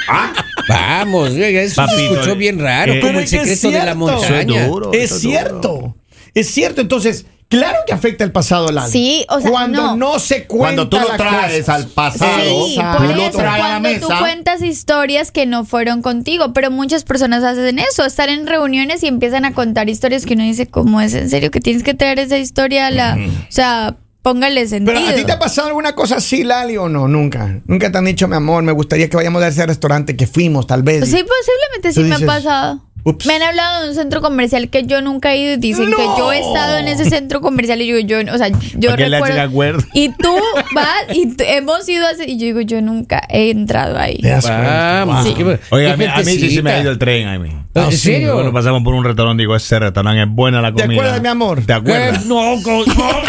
¿Ah? 0.09 0.31
Vamos, 0.67 1.29
eso 1.31 1.87
se 1.87 2.03
escuchó 2.05 2.35
bien 2.35 2.59
raro, 2.59 2.93
eh, 2.93 2.99
como 2.99 3.19
el 3.19 3.25
es 3.25 3.31
que 3.31 3.37
es 3.37 3.59
secreto 3.59 3.67
de 3.67 3.73
la 3.85 3.93
cierto. 3.93 3.97
montaña. 3.99 4.61
Es 4.63 4.67
duro. 4.69 4.91
Cierto. 5.19 5.95
Es 6.33 6.47
cierto. 6.51 6.81
Entonces, 6.81 7.25
claro 7.49 7.77
que 7.87 7.93
afecta 7.93 8.23
el 8.23 8.31
pasado, 8.31 8.71
Lali. 8.71 8.91
Sí, 8.91 9.25
o 9.29 9.39
sea, 9.39 9.49
Cuando 9.49 9.81
no, 9.81 9.95
no. 10.13 10.19
se 10.19 10.45
cuenta 10.45 10.57
Cuando 10.83 10.89
tú 10.89 10.97
lo 10.99 11.15
traes 11.17 11.59
cosa. 11.61 11.75
al 11.75 11.87
pasado, 11.87 12.67
Sí, 12.67 12.77
por 12.97 13.01
lo 13.15 13.21
eso, 13.23 13.37
traes 13.37 13.53
a 13.63 13.67
la 13.69 13.79
cuando 13.79 13.99
tú 13.99 14.07
mesa. 14.09 14.19
cuentas 14.19 14.61
historias 14.61 15.31
que 15.31 15.45
no 15.45 15.65
fueron 15.65 16.01
contigo, 16.01 16.53
pero 16.53 16.69
muchas 16.69 17.03
personas 17.05 17.43
hacen 17.43 17.79
eso, 17.79 18.05
están 18.05 18.29
en 18.29 18.45
reuniones 18.47 19.01
y 19.03 19.07
empiezan 19.07 19.45
a 19.45 19.53
contar 19.53 19.89
historias 19.89 20.25
que 20.25 20.33
uno 20.33 20.43
dice, 20.43 20.67
¿cómo 20.67 21.01
es 21.01 21.13
en 21.13 21.29
serio 21.29 21.49
que 21.49 21.59
tienes 21.61 21.83
que 21.83 21.93
traer 21.93 22.19
esa 22.19 22.37
historia 22.37 22.87
a 22.87 22.91
la, 22.91 23.17
o 23.17 23.45
sea, 23.51 23.95
póngale 24.33 24.67
sentido. 24.67 24.97
Pero 24.97 25.09
a 25.09 25.15
ti 25.15 25.23
te 25.25 25.31
ha 25.31 25.39
pasado 25.39 25.67
alguna 25.67 25.93
cosa 25.95 26.17
así, 26.17 26.43
Lali, 26.43 26.77
o 26.77 26.89
no? 26.89 27.07
Nunca. 27.07 27.61
Nunca 27.65 27.91
te 27.91 27.97
han 27.97 28.05
dicho, 28.05 28.27
mi 28.27 28.35
amor, 28.35 28.63
me 28.63 28.71
gustaría 28.71 29.09
que 29.09 29.15
vayamos 29.15 29.41
a 29.41 29.47
ese 29.47 29.65
restaurante 29.65 30.15
que 30.17 30.27
fuimos, 30.27 30.67
tal 30.67 30.83
vez. 30.83 31.05
Sí, 31.05 31.23
posiblemente 31.23 31.93
sí 31.93 32.01
Tú 32.01 32.01
me 32.01 32.15
ha 32.15 32.17
dices, 32.17 32.27
pasado. 32.27 32.86
"Ups". 33.09 33.25
Me 33.25 33.35
han 33.35 33.41
hablado 33.43 33.83
de 33.83 33.89
un 33.89 33.95
centro 33.95 34.21
comercial 34.21 34.69
que 34.69 34.83
yo 34.85 35.01
nunca 35.01 35.33
he 35.33 35.37
ido 35.37 35.53
y 35.53 35.57
dicen 35.57 35.89
que 35.91 36.03
yo 36.17 36.31
he 36.33 36.39
estado 36.39 36.77
en 36.77 36.87
ese 36.87 37.09
centro 37.09 37.41
comercial 37.41 37.81
y 37.81 37.87
yo, 37.87 37.99
yo 37.99 38.19
o 38.33 38.37
sea, 38.37 38.49
yo 38.75 38.89
¿Para 38.91 39.03
qué 39.03 39.09
le 39.09 39.17
haces 39.17 39.35
recuerdo. 39.35 39.79
acuerdo? 39.79 39.83
Y 39.93 40.09
tú 40.09 40.35
vas 40.75 41.03
y 41.13 41.33
hemos 41.39 41.87
ido 41.89 42.05
así 42.07 42.23
y 42.27 42.37
yo 42.37 42.45
digo, 42.45 42.61
yo 42.61 42.81
nunca 42.81 43.21
he 43.29 43.49
entrado 43.51 43.97
ahí. 43.97 44.17
Te. 44.17 44.29
Vamos. 44.41 45.25
Qué- 45.27 45.59
Oiga, 45.71 45.93
a 45.93 45.97
mí, 45.97 46.05
a 46.05 46.17
mí 46.17 46.25
sí 46.25 46.49
se 46.55 46.61
me 46.61 46.71
ha 46.71 46.81
ido 46.81 46.91
el 46.91 46.97
tren. 46.97 47.27
A 47.27 47.39
mí. 47.39 47.49
¿En 47.49 47.83
Ah, 47.83 47.87
sí, 47.91 47.97
serio? 47.97 48.33
Bueno, 48.33 48.51
pasamos 48.51 48.81
por 48.83 48.93
un 48.95 49.03
restaurante, 49.03 49.41
digo, 49.43 49.55
ese 49.55 49.77
restaurante 49.77 50.23
es 50.23 50.27
buena 50.29 50.61
la 50.61 50.73
¿Te 50.73 50.81
comida. 50.83 50.99
acuerdas, 51.01 51.21
mi 51.21 51.27
amor? 51.27 51.61
¿Te 51.63 51.73
acuerdas? 51.73 52.23
Eh, 52.23 52.25
no, 52.27 52.55
no. 52.57 52.83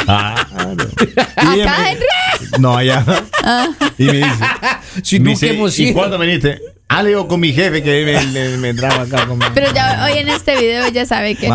Ah, 0.07 0.47
y 1.57 1.61
Acá, 1.61 1.91
Henry. 1.91 2.05
No, 2.59 2.77
allá. 2.77 3.05
Y 3.99 4.05
me 4.05 4.13
dice, 4.13 4.29
Si 5.03 5.21
me 5.21 5.31
dice, 5.31 5.55
¿y 5.83 5.93
cuándo 5.93 6.19
viniste? 6.19 6.59
Ah, 6.91 7.03
le 7.03 7.11
digo 7.11 7.29
con 7.29 7.39
mi 7.39 7.53
jefe 7.53 7.83
que 7.83 8.03
me, 8.07 8.19
me, 8.33 8.57
me 8.57 8.73
trajo 8.75 9.03
acá 9.03 9.27
conmigo. 9.27 9.51
Pero 9.55 9.73
ya 9.75 10.07
hoy 10.07 10.19
en 10.21 10.31
este 10.31 10.57
video 10.57 10.89
ya 10.89 11.05
sabe 11.05 11.35
que 11.35 11.47
no 11.47 11.55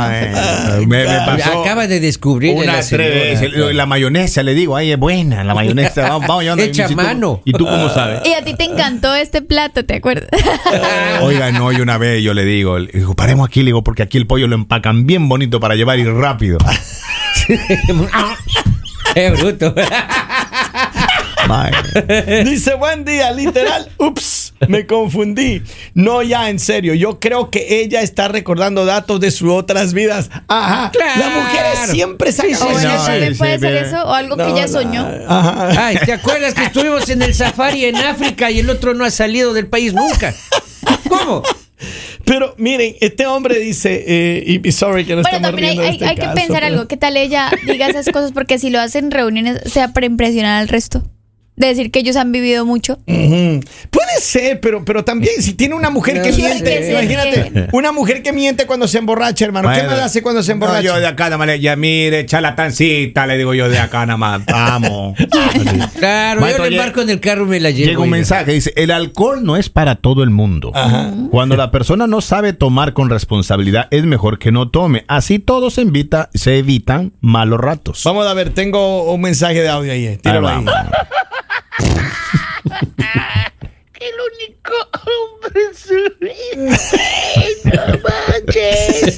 me, 0.85 0.85
me 0.85 1.05
pasó 1.05 1.61
Acaba 1.61 1.87
de 1.87 1.99
descubrir 1.99 2.53
una 2.55 2.73
la 2.73 2.83
señora. 2.83 3.73
La 3.73 3.85
mayonesa, 3.87 4.43
le 4.43 4.53
digo, 4.53 4.75
ay, 4.75 4.91
es 4.91 4.99
buena, 4.99 5.43
la 5.43 5.55
mayonesa. 5.55 6.01
Vamos, 6.09 6.27
vamos 6.27 6.71
tú- 6.87 6.95
mano. 6.95 7.41
¿Y 7.45 7.51
tú 7.53 7.65
cómo 7.65 7.89
sabes? 7.89 8.21
Y 8.25 8.33
a 8.33 8.43
ti 8.43 8.53
te 8.55 8.65
encantó 8.65 9.15
este 9.15 9.41
plato, 9.41 9.83
¿te 9.83 9.95
acuerdas? 9.95 10.29
Oiga, 11.21 11.51
no, 11.51 11.71
y 11.71 11.81
una 11.81 11.97
vez 11.97 12.21
yo 12.21 12.35
le 12.35 12.45
digo, 12.45 12.77
le 12.77 12.91
digo, 12.91 13.15
paremos 13.15 13.47
aquí, 13.47 13.61
le 13.61 13.67
digo, 13.67 13.83
porque 13.83 14.03
aquí 14.03 14.19
el 14.19 14.27
pollo 14.27 14.47
lo 14.47 14.53
empacan 14.55 15.07
bien 15.07 15.27
bonito 15.29 15.59
para 15.59 15.73
llevar 15.75 15.97
y 15.97 16.03
rápido. 16.03 16.59
Qué 19.13 19.29
bruto. 19.31 19.73
Mae. 21.47 21.71
Dice, 22.43 22.75
buen 22.75 23.03
día, 23.05 23.31
literal. 23.31 23.89
Ups, 23.97 24.42
me 24.67 24.85
confundí. 24.85 25.61
No, 25.93 26.21
ya, 26.23 26.49
en 26.49 26.59
serio. 26.59 26.93
Yo 26.93 27.19
creo 27.19 27.49
que 27.49 27.81
ella 27.81 28.01
está 28.01 28.27
recordando 28.27 28.85
datos 28.85 29.19
de 29.19 29.31
sus 29.31 29.49
otras 29.51 29.93
vidas. 29.93 30.29
Ajá. 30.47 30.91
Claro. 30.91 31.19
Las 31.19 31.35
mujeres 31.35 31.79
siempre 31.91 32.31
sacan 32.31 32.55
O 32.55 32.69
bueno, 32.71 32.89
no, 32.97 33.03
también 33.05 33.33
sí, 33.33 33.37
puede 33.37 33.55
sí, 33.55 33.59
ser 33.61 33.75
eso, 33.75 34.03
o 34.05 34.13
algo 34.13 34.37
que 34.37 34.47
ella 34.47 34.67
soñó. 34.67 35.07
Ajá. 35.27 35.87
Ay, 35.87 35.97
¿te 36.05 36.13
acuerdas 36.13 36.53
que 36.53 36.63
estuvimos 36.63 37.09
en 37.09 37.21
el 37.21 37.33
safari 37.33 37.85
en 37.85 37.95
África 37.97 38.49
y 38.51 38.59
el 38.59 38.69
otro 38.69 38.93
no 38.93 39.05
ha 39.05 39.11
salido 39.11 39.53
del 39.53 39.67
país 39.67 39.93
nunca? 39.93 40.33
¿Cómo? 41.09 41.43
Pero 42.25 42.55
miren, 42.57 42.95
este 43.01 43.27
hombre 43.27 43.59
dice, 43.59 44.05
eh, 44.07 44.43
y, 44.47 44.65
y 44.65 44.71
sorry 44.71 45.03
que 45.05 45.15
no 45.17 45.21
Bueno, 45.23 45.37
estamos 45.37 45.51
también 45.59 45.71
hay, 45.71 45.77
de 45.77 45.83
hay- 45.85 45.91
este 45.95 46.05
hay 46.05 46.15
que 46.15 46.27
pensar 46.27 46.47
pero- 46.61 46.65
algo. 46.67 46.87
¿Qué 46.87 46.95
tal 46.95 47.17
ella 47.17 47.51
diga 47.65 47.87
esas 47.87 48.07
cosas? 48.07 48.31
Porque 48.31 48.57
si 48.59 48.69
lo 48.69 48.79
hacen 48.79 49.05
en 49.05 49.11
reuniones, 49.11 49.59
sea 49.71 49.89
para 49.91 50.05
impresionar 50.05 50.61
al 50.61 50.69
resto. 50.69 51.03
De 51.55 51.67
decir 51.67 51.91
que 51.91 51.99
ellos 51.99 52.15
han 52.15 52.31
vivido 52.31 52.65
mucho. 52.65 52.97
Puede 53.05 54.19
ser, 54.19 54.59
pero, 54.59 54.83
pero 54.83 55.03
también 55.03 55.33
si 55.41 55.53
tiene 55.53 55.75
una 55.75 55.89
mujer 55.91 56.17
No 56.17 56.23
que 56.23 56.31
miente, 56.31 56.89
imagínate, 56.91 57.51
que- 57.51 57.67
una 57.73 57.91
mujer 57.91 58.23
que 58.23 58.33
miente 58.33 58.65
cuando 58.65 58.87
se 58.87 58.97
emborracha, 58.97 59.45
hermano. 59.45 59.71
¿Qué 59.73 59.83
más 59.83 59.99
hace 59.99 60.21
cuando 60.23 60.41
se 60.41 60.49
no, 60.49 60.53
emborracha? 60.55 60.81
yo 60.81 60.99
de 60.99 61.05
acá 61.07 61.25
nada 61.25 61.37
más 61.37 61.47
le 61.47 61.59
ya 61.59 61.75
mire, 61.75 62.25
charlatancita, 62.25 63.27
le 63.27 63.37
digo 63.37 63.53
yo 63.53 63.69
de 63.69 63.77
acá 63.79 64.05
nada 64.05 64.17
más. 64.17 64.41
Vamos. 64.47 65.15
Claro, 65.99 66.41
Maestro, 66.41 66.63
yo 66.65 66.69
le 66.71 66.75
embarco 66.77 67.01
en 67.01 67.09
el 67.11 67.19
carro 67.19 67.45
y 67.45 67.49
me 67.49 67.59
la 67.59 67.69
llevo. 67.69 67.89
Llega 67.89 68.01
un 68.01 68.09
mensaje, 68.09 68.51
dice, 68.51 68.73
el 68.75 68.89
alcohol 68.91 69.43
no 69.43 69.55
es 69.57 69.69
para 69.69 69.95
todo 69.95 70.23
el 70.23 70.29
mundo. 70.31 70.71
Cuando 71.29 71.55
la 71.55 71.69
persona 71.71 72.07
no 72.07 72.21
sabe 72.21 72.53
tomar 72.53 72.93
con 72.93 73.09
responsabilidad, 73.09 73.87
es 73.91 74.03
mejor 74.05 74.39
que 74.39 74.51
no 74.51 74.69
tome. 74.69 75.05
Así 75.07 75.39
todos 75.39 75.75
se, 75.75 75.81
evita, 75.81 76.29
se 76.33 76.57
evitan 76.57 77.13
malos 77.21 77.59
ratos. 77.59 78.01
Vamos 78.05 78.25
a 78.27 78.33
ver, 78.33 78.49
tengo 78.51 79.11
un 79.13 79.21
mensaje 79.21 79.61
de 79.61 79.69
audio 79.69 79.91
ahí. 79.91 80.05
eh. 80.07 80.19
Tíralo 80.21 80.47
ahí. 80.47 80.65
El 84.03 84.15
único 84.33 84.73
hombre 85.05 85.61
suyo. 85.73 86.09
No 87.65 87.99
manches. 88.03 89.15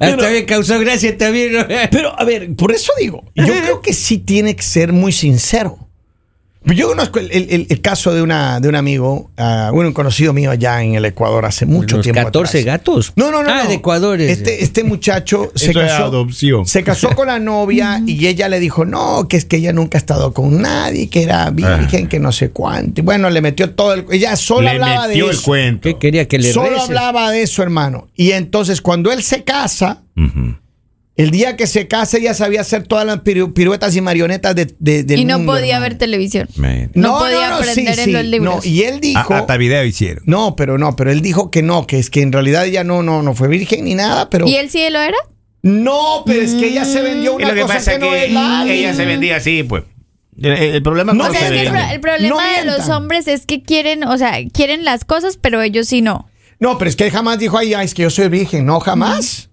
Me 0.32 0.46
causó 0.46 0.78
gracia 0.80 1.16
también. 1.16 1.66
Pero, 1.90 2.18
a 2.18 2.24
ver, 2.24 2.54
por 2.56 2.72
eso 2.72 2.92
digo, 2.98 3.24
yo 3.34 3.46
creo 3.46 3.80
que 3.80 3.92
sí 3.92 4.18
tiene 4.18 4.56
que 4.56 4.62
ser 4.62 4.92
muy 4.92 5.12
sincero. 5.12 5.89
Yo 6.62 6.88
conozco 6.88 7.18
el, 7.18 7.30
el- 7.32 7.46
el- 7.50 7.66
el 7.70 7.80
caso 7.80 8.12
de, 8.12 8.20
una, 8.20 8.60
de 8.60 8.68
un 8.68 8.74
amigo, 8.74 9.30
ah, 9.38 9.70
bueno, 9.72 9.88
un 9.88 9.94
conocido 9.94 10.34
mío 10.34 10.50
allá 10.50 10.82
en 10.82 10.94
el 10.94 11.04
Ecuador 11.06 11.46
hace 11.46 11.64
mucho 11.64 11.96
Unos 11.96 12.04
tiempo. 12.04 12.20
14 12.22 12.60
atrás. 12.60 12.64
gatos. 12.78 13.12
No, 13.16 13.30
no, 13.30 13.42
no. 13.42 13.48
Ah, 13.50 13.62
no. 13.64 13.68
de 13.70 13.76
Ecuador. 13.76 14.20
es- 14.20 14.30
Este, 14.38 14.62
este 14.62 14.84
muchacho 14.84 15.50
se 15.54 15.70
Eso 15.70 15.80
casó, 15.80 16.04
adopción. 16.04 16.66
se 16.66 16.84
casó 16.84 17.08
con 17.16 17.28
la 17.28 17.38
novia 17.38 18.02
y 18.06 18.26
ella 18.26 18.50
le 18.50 18.60
dijo, 18.60 18.84
no, 18.84 19.26
que 19.26 19.38
es 19.38 19.46
que 19.46 19.56
ella 19.56 19.72
nunca 19.72 19.96
ha 19.96 20.00
estado 20.00 20.34
con 20.34 20.60
nadie, 20.60 21.08
que 21.08 21.22
era 21.22 21.48
virgen, 21.48 22.08
que 22.08 22.20
no 22.20 22.30
sé 22.30 22.50
cuánto. 22.50 23.00
Y 23.00 23.04
bueno, 23.04 23.30
le 23.30 23.40
metió 23.40 23.70
todo 23.70 23.94
el... 23.94 24.04
Ella 24.10 24.36
solo 24.36 24.60
Le 24.62 24.70
hablaba 24.72 25.04
de 25.08 25.14
metió 25.14 25.30
el 25.30 25.36
eso. 25.36 25.42
cuento. 25.44 25.88
¿Qué 25.88 25.96
quería 25.98 26.28
que 26.28 26.38
le 26.38 26.52
Solo 26.52 26.68
reces? 26.70 26.84
hablaba 26.84 27.30
de 27.30 27.40
eso, 27.42 27.62
hermano. 27.62 28.08
Y 28.16 28.32
entonces 28.32 28.82
cuando 28.82 29.10
él 29.12 29.22
se 29.22 29.44
casa, 29.44 30.02
Ujú. 30.14 30.56
El 31.22 31.30
día 31.30 31.56
que 31.56 31.66
se 31.66 31.86
casa, 31.88 32.18
ella 32.18 32.34
sabía 32.34 32.60
hacer 32.62 32.84
todas 32.84 33.04
las 33.06 33.18
piru- 33.18 33.52
piruetas 33.52 33.94
y 33.96 34.00
marionetas 34.00 34.54
de, 34.54 34.74
de- 34.78 35.02
del 35.04 35.20
Y 35.20 35.24
no 35.24 35.38
mundo, 35.38 35.52
podía 35.52 35.74
hermano. 35.76 35.82
ver 35.90 35.98
televisión. 35.98 36.48
Man. 36.56 36.90
No 36.94 37.18
podía 37.18 37.56
aprender 37.56 37.98
en 37.98 38.12
los 38.12 38.24
libros. 38.24 38.56
No, 38.56 38.70
y 38.70 38.82
él 38.82 39.00
dijo... 39.00 39.34
A- 39.34 39.38
hasta 39.38 39.56
video 39.56 39.84
hicieron. 39.84 40.22
No, 40.26 40.56
pero 40.56 40.78
no, 40.78 40.96
pero 40.96 41.10
él 41.10 41.20
dijo 41.20 41.50
que 41.50 41.62
no, 41.62 41.86
que 41.86 41.98
es 41.98 42.10
que 42.10 42.22
en 42.22 42.32
realidad 42.32 42.64
ella 42.66 42.84
no, 42.84 43.02
no, 43.02 43.22
no 43.22 43.34
fue 43.34 43.48
virgen 43.48 43.84
ni 43.84 43.94
nada, 43.94 44.30
pero... 44.30 44.46
¿Y 44.48 44.56
él 44.56 44.70
sí 44.70 44.80
lo 44.90 44.98
era? 45.00 45.16
No, 45.62 46.22
pero 46.24 46.40
es 46.40 46.54
que 46.54 46.68
ella 46.68 46.84
se 46.86 47.02
vendió 47.02 47.32
Y 47.32 47.42
una 47.42 47.48
lo 47.48 47.54
que 47.54 47.60
cosa 47.62 47.74
pasa 47.74 47.90
que 47.90 47.96
es 47.96 48.00
no 48.00 48.14
es 48.14 48.24
que 48.26 48.32
la- 48.32 48.64
ella 48.72 48.94
se 48.94 49.04
vendía 49.04 49.36
así, 49.36 49.62
pues. 49.62 49.84
El, 50.40 50.52
el 50.52 50.82
problema 50.82 51.12
No 51.12 51.24
es 51.24 51.30
O 51.30 51.32
sea, 51.34 51.40
que 51.50 51.54
es 51.54 51.66
se 51.68 51.70
que 51.74 51.78
el, 51.78 51.90
el 51.92 52.00
problema 52.00 52.34
No 52.34 52.40
de 52.40 52.64
los 52.64 52.88
hombres 52.88 53.28
es 53.28 53.44
que 53.44 53.62
quieren, 53.62 54.04
o 54.04 54.16
sea, 54.16 54.38
quieren 54.54 54.84
las 54.86 55.04
cosas, 55.04 55.36
pero 55.38 55.60
ellos 55.60 55.86
sí 55.88 56.00
no. 56.00 56.30
No, 56.60 56.78
pero 56.78 56.88
es 56.88 56.96
que 56.96 57.04
él 57.04 57.10
jamás 57.10 57.38
dijo, 57.38 57.58
ay, 57.58 57.74
ay, 57.74 57.84
es 57.84 57.92
que 57.92 58.02
yo 58.02 58.10
soy 58.10 58.28
virgen. 58.30 58.64
No, 58.64 58.80
jamás. 58.80 59.49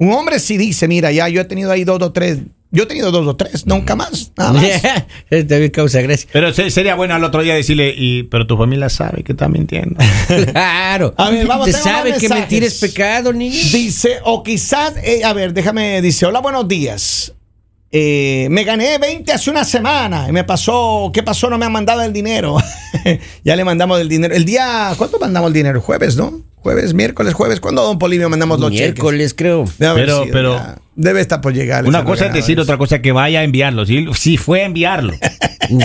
Un 0.00 0.12
hombre 0.14 0.40
sí 0.40 0.56
dice, 0.56 0.88
mira, 0.88 1.12
ya 1.12 1.28
yo 1.28 1.42
he 1.42 1.44
tenido 1.44 1.70
ahí 1.70 1.84
dos 1.84 2.00
o 2.02 2.10
tres. 2.10 2.38
Yo 2.70 2.84
he 2.84 2.86
tenido 2.86 3.10
dos 3.10 3.26
o 3.26 3.36
tres, 3.36 3.66
nunca 3.66 3.94
más. 3.96 4.32
Nada 4.38 4.52
más. 4.54 5.70
Causa 5.72 6.00
gracia. 6.00 6.26
Pero 6.32 6.54
se- 6.54 6.70
sería 6.70 6.94
bueno 6.94 7.14
al 7.14 7.22
otro 7.22 7.42
día 7.42 7.54
decirle, 7.54 7.92
y, 7.94 8.22
pero 8.22 8.46
tu 8.46 8.56
familia 8.56 8.88
sabe 8.88 9.22
que 9.24 9.32
está 9.32 9.48
mintiendo. 9.48 9.96
Claro. 10.52 11.12
A 11.18 11.28
ver, 11.30 11.46
vamos, 11.46 11.70
sabe 11.72 12.14
que 12.16 12.28
mentir 12.30 12.64
es 12.64 12.78
pecado, 12.80 13.32
niño. 13.32 13.54
Dice, 13.72 14.18
o 14.24 14.42
quizás, 14.42 14.94
eh, 15.02 15.22
a 15.22 15.32
ver, 15.34 15.52
déjame, 15.52 16.00
dice, 16.00 16.24
hola, 16.24 16.40
buenos 16.40 16.66
días. 16.66 17.34
Eh, 17.92 18.46
me 18.50 18.62
gané 18.64 18.98
20 18.98 19.32
hace 19.32 19.50
una 19.50 19.64
semana 19.64 20.26
y 20.28 20.32
me 20.32 20.44
pasó, 20.44 21.10
¿qué 21.12 21.22
pasó? 21.24 21.50
No 21.50 21.58
me 21.58 21.66
han 21.66 21.72
mandado 21.72 22.02
el 22.02 22.12
dinero. 22.12 22.56
ya 23.44 23.54
le 23.56 23.64
mandamos 23.64 24.00
el 24.00 24.08
dinero. 24.08 24.34
El 24.34 24.44
día, 24.44 24.94
¿cuándo 24.96 25.18
mandamos 25.18 25.48
el 25.48 25.54
dinero? 25.54 25.80
Jueves, 25.80 26.16
¿no? 26.16 26.40
Jueves, 26.62 26.92
miércoles, 26.94 27.32
jueves. 27.34 27.58
¿Cuándo, 27.60 27.82
don 27.82 27.98
Polivio, 27.98 28.28
mandamos 28.28 28.60
los 28.60 28.70
cheques? 28.70 28.86
Miércoles, 28.94 29.34
creo. 29.34 29.64
Debe 29.78 29.94
Pero- 29.94 30.22
sido 30.24 30.32
pero- 30.32 30.54
ya. 30.56 30.78
Debe 30.94 31.20
estar 31.22 31.40
por 31.40 31.54
llegar. 31.54 31.86
Una 31.86 32.04
cosa 32.04 32.26
es 32.26 32.34
decir, 32.34 32.60
otra 32.60 32.76
cosa 32.76 32.96
es 32.96 33.02
que 33.02 33.12
vaya 33.12 33.40
a 33.40 33.44
enviarlo. 33.44 33.86
Si, 33.86 34.06
si 34.14 34.36
fue 34.36 34.62
a 34.62 34.66
enviarlo. 34.66 35.14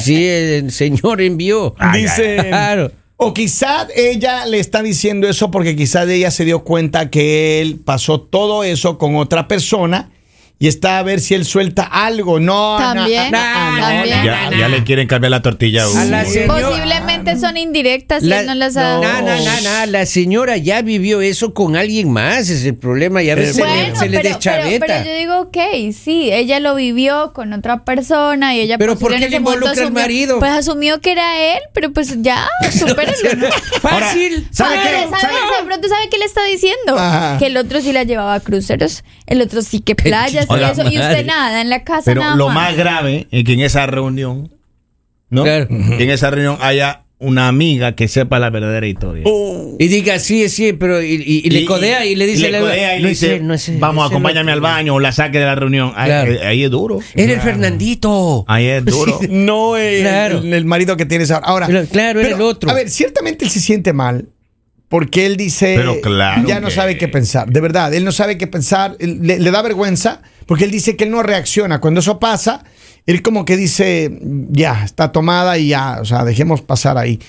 Sí, 0.02 0.26
el 0.28 0.72
señor 0.72 1.22
envió. 1.22 1.76
Ay, 1.78 2.04
Dice, 2.04 2.38
Claro. 2.48 2.92
o 3.18 3.34
quizás 3.36 3.88
ella 3.96 4.46
le 4.48 4.60
está 4.60 4.82
diciendo 4.82 5.30
eso 5.30 5.52
porque 5.52 5.76
quizás 5.76 6.10
ella 6.10 6.32
se 6.32 6.44
dio 6.44 6.64
cuenta 6.64 7.12
que 7.12 7.62
él 7.62 7.80
pasó 7.86 8.20
todo 8.20 8.64
eso 8.64 8.98
con 8.98 9.16
otra 9.16 9.48
persona 9.48 10.10
y 10.58 10.68
está 10.68 11.00
a 11.00 11.04
ver 11.04 11.20
si 11.20 11.34
él 11.34 11.46
suelta 11.46 11.84
algo. 11.84 12.40
No, 12.40 12.80
no, 12.80 12.94
También, 12.94 13.32
no, 13.32 13.38
no, 13.40 13.72
no, 13.76 13.80
también. 13.82 14.18
no, 14.20 14.26
Ya, 14.26 14.50
no. 14.50 14.58
ya 14.58 14.68
le 14.70 14.84
quieren 14.84 15.08
cambiar 15.08 15.32
la 15.32 15.42
tortilla. 15.42 15.84
A 15.86 16.06
la 16.06 16.24
Posiblemente 16.24 17.38
son 17.40 17.58
indirectas 17.58 18.24
y 18.24 18.28
La- 18.28 18.40
él 18.42 18.48
no 18.48 18.56
las 18.56 18.78
ha 18.78 18.96
no, 18.98 19.22
no, 19.22 19.22
no, 19.22 19.62
no, 19.62 19.86
la 19.88 20.06
señora 20.06 20.58
ya 20.58 20.82
vivió 20.82 21.22
eso 21.22 21.54
con 21.54 21.76
alguien 21.76 22.12
más, 22.12 22.50
es 22.50 22.64
el 22.66 22.76
problema, 22.76 23.22
y 23.24 23.30
a 23.30 23.36
veces 23.36 23.56
se 23.58 23.62
le- 23.64 23.68
Bueno, 23.68 23.96
se 24.00 24.10
le, 24.10 24.18
pero, 24.20 24.40
pero, 24.42 24.54
deschaveta. 24.64 24.86
pero 24.88 25.06
yo 25.06 25.16
digo, 25.18 25.40
ok, 25.42 25.58
sí, 25.94 26.30
ella 26.32 26.60
lo 26.60 26.76
vivió 26.76 27.34
con 27.34 27.52
otra 27.54 27.84
persona 27.84 28.56
y 28.56 28.62
ella 28.62 28.78
Pero 28.78 28.94
pues, 28.94 29.02
¿por 29.02 29.14
en 29.14 29.20
qué 29.20 29.30
le 29.30 29.38
involucra 29.38 29.72
al 29.72 29.78
asumió- 29.78 29.92
marido? 30.02 30.40
Pues 30.40 30.52
asumió 30.52 31.02
que 31.02 31.12
era 31.12 31.38
él, 31.54 31.60
pero 31.74 31.92
pues 31.92 32.22
ya, 32.22 32.48
supérenlo. 32.72 33.50
Fácil. 33.82 34.48
¿sabe 34.52 34.76
¿Sabe, 34.78 34.90
qué? 34.90 35.02
sabe, 35.10 35.22
¿Sabe? 35.22 35.34
de 35.60 35.66
pronto 35.66 35.88
sabe 35.88 36.10
qué 36.10 36.18
le 36.18 36.26
está 36.26 36.44
diciendo? 36.46 36.98
Ajá. 36.98 37.38
Que 37.38 37.48
el 37.48 37.58
otro 37.58 37.82
sí 37.82 37.92
la 37.92 38.04
llevaba 38.04 38.36
a 38.36 38.40
cruceros, 38.40 39.04
el 39.28 39.42
otro 39.42 39.62
sí 39.62 39.80
que 39.82 39.96
playas 39.96 40.45
Oiga, 40.54 40.72
eso, 40.72 40.84
y 40.84 40.98
usted 40.98 41.26
nada, 41.26 41.62
en 41.62 41.70
la 41.70 41.84
casa 41.84 42.04
Pero 42.06 42.22
nada 42.22 42.36
lo 42.36 42.50
más 42.50 42.76
grave 42.76 43.28
es 43.32 43.44
que 43.44 43.54
en 43.54 43.62
esa 43.62 43.86
reunión, 43.88 44.52
¿no? 45.30 45.44
Claro. 45.44 45.68
Que 45.68 46.04
en 46.04 46.10
esa 46.12 46.30
reunión 46.32 46.58
haya 46.62 47.02
una 47.18 47.48
amiga 47.48 47.94
que 47.96 48.08
sepa 48.10 48.40
la 48.40 48.50
verdadera 48.50 48.86
historia. 48.86 49.24
Y 49.80 49.88
diga, 49.88 50.20
sí, 50.20 50.48
sí, 50.50 50.74
pero 50.74 51.02
y, 51.02 51.14
y- 51.14 51.42
y 51.46 51.50
le 51.50 51.66
codea 51.66 52.06
y 52.06 52.14
le 52.16 52.28
dice, 52.28 52.52
le 52.52 52.60
codea 52.60 52.98
y 52.98 53.02
le 53.02 53.12
es 53.12 53.20
dice, 53.22 53.40
no 53.40 53.54
es 53.54 53.80
vamos, 53.80 54.06
es 54.06 54.12
el 54.12 54.16
acompáñame 54.18 54.52
al 54.52 54.60
otro". 54.60 54.70
baño 54.70 54.94
o 54.96 55.00
la 55.00 55.12
saque 55.14 55.40
de 55.40 55.46
la 55.46 55.56
reunión. 55.56 55.94
Ahí, 55.96 56.08
Claro. 56.10 56.32
eh, 56.34 56.46
ahí 56.46 56.64
es 56.64 56.70
duro. 56.72 57.00
Era 57.16 57.34
el 57.34 57.40
Fernandito. 57.42 58.44
Ahí 58.48 58.66
es 58.68 58.84
duro. 58.86 59.18
No 59.30 59.78
el, 59.78 60.02
Claro. 60.02 60.40
el- 60.40 60.54
el 60.54 60.66
marido 60.66 60.98
que 60.98 61.06
tienes 61.06 61.32
ahora. 61.32 61.46
Ahora, 61.48 61.68
Claro, 61.68 61.88
claro, 61.90 62.20
era 62.20 62.36
el 62.36 62.42
otro. 62.42 62.70
A 62.70 62.74
ver, 62.74 62.90
ciertamente 62.90 63.46
él 63.46 63.52
se 63.52 63.60
siente 63.62 63.94
mal 63.94 64.28
porque 64.90 65.26
él 65.26 65.36
dice, 65.38 65.74
Pero 65.78 66.00
claro 66.02 66.44
ya 66.48 66.60
no 66.60 66.68
que- 66.68 66.74
sabe 66.74 66.98
qué 66.98 67.08
pensar. 67.08 67.50
De 67.50 67.60
verdad, 67.62 67.94
él 67.94 68.04
no 68.04 68.12
sabe 68.12 68.38
qué 68.38 68.46
pensar. 68.48 68.96
él- 69.00 69.20
Le, 69.22 69.40
le 69.40 69.52
da 69.52 69.62
vergüenza 69.62 70.22
porque 70.46 70.66
él 70.66 70.72
dice 70.72 70.96
que 70.96 71.04
él 71.06 71.12
no 71.12 71.24
reacciona. 71.24 71.80
Cuando 71.80 72.00
eso 72.02 72.20
pasa, 72.20 72.64
él 73.06 73.22
como 73.22 73.46
que 73.46 73.58
dice, 73.58 74.20
ya, 74.50 74.84
está 74.84 75.12
tomada 75.12 75.58
y 75.58 75.70
ya, 75.70 75.98
o 76.02 76.06
sea, 76.06 76.24
dejemos 76.26 76.62
pasar 76.62 76.98
ahí. 76.98 77.20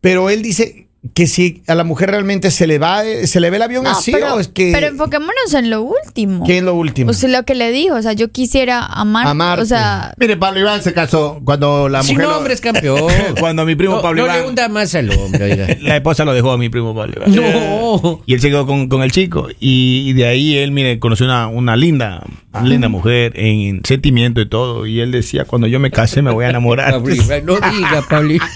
Pero 0.00 0.30
él 0.30 0.42
dice 0.42 0.84
que 1.14 1.28
si 1.28 1.62
a 1.68 1.76
la 1.76 1.84
mujer 1.84 2.10
realmente 2.10 2.50
se 2.50 2.66
le 2.66 2.78
va, 2.80 3.02
se 3.26 3.38
le 3.38 3.48
ve 3.48 3.58
el 3.58 3.62
avión 3.62 3.84
No, 3.84 3.90
así 3.90 4.10
pero, 4.10 4.34
o 4.34 4.40
es 4.40 4.48
que... 4.48 4.72
pero 4.72 4.88
enfoquémonos 4.88 5.54
en 5.54 5.70
lo 5.70 5.82
último. 5.82 6.44
¿Qué 6.44 6.58
es 6.58 6.64
lo 6.64 6.74
último? 6.74 7.10
O 7.12 7.14
sea, 7.14 7.28
lo 7.28 7.44
que 7.44 7.54
le 7.54 7.70
dijo, 7.70 7.94
o 7.94 8.02
sea, 8.02 8.12
yo 8.12 8.32
quisiera 8.32 8.84
amar, 8.84 9.24
Amarte. 9.28 9.62
o 9.62 9.66
sea, 9.66 10.14
Mire, 10.18 10.36
Pablo 10.36 10.58
Iván 10.60 10.82
se 10.82 10.92
casó 10.92 11.40
cuando 11.44 11.88
la 11.88 12.02
mujer. 12.02 12.16
lo- 12.24 12.30
nombre 12.32 12.54
es 12.54 12.60
campeón. 12.60 13.08
cuando 13.38 13.64
mi 13.64 13.76
primo 13.76 13.96
no, 13.96 14.02
Pablo 14.02 14.22
no 14.22 14.26
Iván. 14.26 14.40
le 14.42 14.48
hunda 14.48 14.68
más 14.68 14.92
al 14.96 15.08
hombre, 15.12 15.44
oiga. 15.44 15.68
La 15.80 15.94
esposa 15.96 16.24
lo 16.24 16.34
dejó 16.34 16.50
a 16.50 16.58
mi 16.58 16.70
primo 16.70 16.92
Pablo 16.92 17.14
Iván. 17.24 17.36
No. 17.36 18.22
Y 18.26 18.34
él 18.34 18.40
se 18.40 18.48
quedó 18.48 18.66
con, 18.66 18.88
con 18.88 19.02
el 19.04 19.12
chico. 19.12 19.46
Y, 19.60 20.08
y 20.08 20.12
de 20.12 20.26
ahí 20.26 20.56
él, 20.56 20.72
mire, 20.72 20.98
conoció 20.98 21.24
una, 21.26 21.46
una 21.46 21.76
linda, 21.76 22.24
linda 22.64 22.88
mujer 22.88 23.32
en 23.36 23.80
sentimiento 23.84 24.40
y 24.40 24.48
todo. 24.48 24.86
Y 24.86 25.00
él 25.00 25.12
decía, 25.12 25.44
cuando 25.44 25.66
yo 25.66 25.78
me 25.80 25.90
case 25.90 26.22
me 26.22 26.30
voy 26.32 26.44
a 26.44 26.50
enamorar. 26.50 26.94
No 27.44 27.54
diga, 27.70 28.02
Pablo. 28.08 28.32
Iván. 28.34 28.48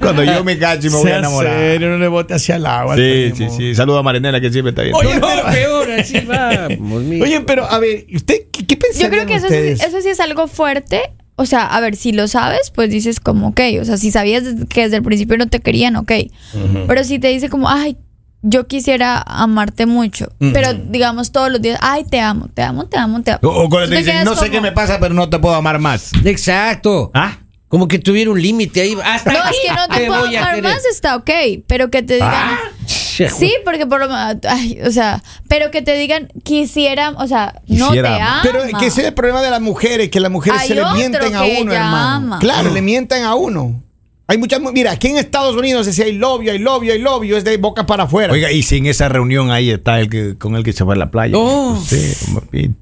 cuando 0.00 0.24
yo 0.24 0.44
me 0.44 0.58
case 0.58 0.88
me 0.90 0.96
voy 0.96 1.10
a 1.10 1.18
enamorar. 1.18 1.52
serio, 1.58 1.88
no 1.90 1.98
le 1.98 2.08
bote 2.08 2.34
hacia 2.34 2.56
el 2.56 2.66
agua. 2.66 2.96
Sí, 2.96 3.32
sí, 3.34 3.46
sí. 3.56 3.74
Saluda 3.74 4.00
a 4.00 4.02
Marinela 4.02 4.40
que 4.40 4.50
siempre 4.50 4.70
está 4.70 4.82
bien. 4.82 4.94
Oye, 4.94 5.18
no, 5.18 5.26
peor, 5.50 5.90
así 5.92 6.20
vamos. 6.26 7.02
Oye, 7.22 7.40
pero 7.46 7.64
a 7.64 7.78
ver, 7.78 8.06
¿usted 8.14 8.42
qué, 8.52 8.66
qué 8.66 8.78
yo 8.98 9.08
creo 9.08 9.26
que 9.26 9.34
eso, 9.34 9.48
sí- 9.48 9.54
eso 9.84 10.00
sí 10.00 10.08
es 10.08 10.20
algo 10.20 10.46
fuerte. 10.48 11.00
O 11.36 11.46
sea, 11.46 11.64
a 11.66 11.80
ver, 11.80 11.96
si 11.96 12.12
lo 12.12 12.28
sabes, 12.28 12.70
pues 12.74 12.90
dices 12.90 13.18
como, 13.18 13.48
ok, 13.48 13.60
o 13.80 13.84
sea, 13.86 13.96
si 13.96 14.10
sabías 14.10 14.44
que 14.68 14.82
desde 14.82 14.96
el 14.96 15.02
principio 15.02 15.38
no 15.38 15.46
te 15.48 15.60
querían, 15.60 15.96
ok. 15.96 16.12
Pero 16.86 17.02
si 17.04 17.18
te 17.18 17.28
dice 17.28 17.48
como, 17.48 17.70
ay, 17.70 17.96
yo 18.42 18.66
quisiera 18.66 19.22
amarte 19.26 19.86
mucho, 19.86 20.28
pero 20.52 20.72
digamos 20.74 21.30
todos 21.32 21.50
los 21.50 21.60
días, 21.60 21.78
ay, 21.82 22.04
te 22.04 22.20
amo, 22.20 22.48
te 22.52 22.62
amo, 22.62 22.86
te 22.86 22.98
amo, 22.98 23.22
te 23.22 23.32
amo. 23.32 23.40
O, 23.42 23.64
o 23.64 23.68
cuando 23.68 23.88
te 23.90 23.96
te 23.96 24.02
dicen, 24.02 24.24
no 24.24 24.34
sé 24.34 24.40
como- 24.40 24.50
qué 24.52 24.60
me 24.60 24.72
pasa, 24.72 24.98
pero 25.00 25.14
no 25.14 25.28
te 25.28 25.38
puedo 25.38 25.54
amar 25.54 25.78
más. 25.78 26.10
Exacto. 26.24 27.10
¿Ah? 27.14 27.38
Como 27.68 27.86
que 27.86 27.98
tuviera 28.00 28.30
un 28.30 28.40
límite 28.42 28.80
ahí. 28.80 28.96
Hasta 29.04 29.32
No, 29.32 29.38
es 29.44 29.56
que 29.64 29.72
no 29.72 29.86
te 29.88 30.06
puedo 30.06 30.24
amar 30.26 30.62
más, 30.62 30.84
está 30.86 31.16
ok, 31.16 31.30
pero 31.66 31.90
que 31.90 32.02
te 32.02 32.14
digan... 32.14 32.32
Ah. 32.32 32.58
Sí, 33.28 33.52
porque 33.66 33.86
por 33.86 34.00
lo 34.00 34.08
menos, 34.08 34.36
ay, 34.48 34.78
o 34.82 34.90
sea, 34.90 35.22
pero 35.46 35.70
que 35.70 35.82
te 35.82 35.94
digan 35.94 36.28
quisiera, 36.42 37.10
o 37.18 37.26
sea, 37.26 37.60
no 37.66 37.88
Quisiera 37.88 38.16
te 38.16 38.22
ama. 38.22 38.40
Pero 38.42 38.62
que 38.78 38.86
ese 38.86 39.02
es 39.02 39.08
el 39.08 39.14
problema 39.14 39.42
de 39.42 39.50
las 39.50 39.60
mujeres, 39.60 40.08
que 40.08 40.20
las 40.20 40.30
mujeres 40.30 40.62
Hay 40.62 40.68
se 40.68 40.74
le 40.74 40.84
mienten 40.94 41.36
a 41.36 41.42
que 41.42 41.58
uno, 41.60 41.72
hermano. 41.72 41.96
ama. 42.16 42.38
Claro, 42.38 42.70
le 42.70 42.80
mienten 42.80 43.24
a 43.24 43.34
uno. 43.34 43.82
Hay 44.30 44.38
muchas, 44.38 44.60
mu- 44.60 44.70
mira, 44.70 44.92
aquí 44.92 45.08
en 45.08 45.16
Estados 45.18 45.56
Unidos 45.56 45.86
decía 45.86 46.06
I 46.06 46.12
love 46.12 46.42
you, 46.44 46.52
I 46.52 46.58
love 46.58 46.84
you, 46.84 46.92
I 46.92 46.98
love 47.00 47.24
you, 47.24 47.34
es 47.36 47.42
de 47.42 47.56
boca 47.56 47.84
para 47.84 48.04
afuera. 48.04 48.32
Oiga, 48.32 48.52
y 48.52 48.62
si 48.62 48.76
en 48.76 48.86
esa 48.86 49.08
reunión 49.08 49.50
ahí 49.50 49.70
está 49.70 49.98
el 49.98 50.08
que 50.08 50.36
con 50.38 50.54
el 50.54 50.62
que 50.62 50.72
se 50.72 50.84
fue 50.84 50.94
a 50.94 50.98
la 50.98 51.10
playa. 51.10 51.32
No. 51.32 51.76
Sí, 51.84 52.12
papita, 52.32 52.52
lindo. 52.52 52.78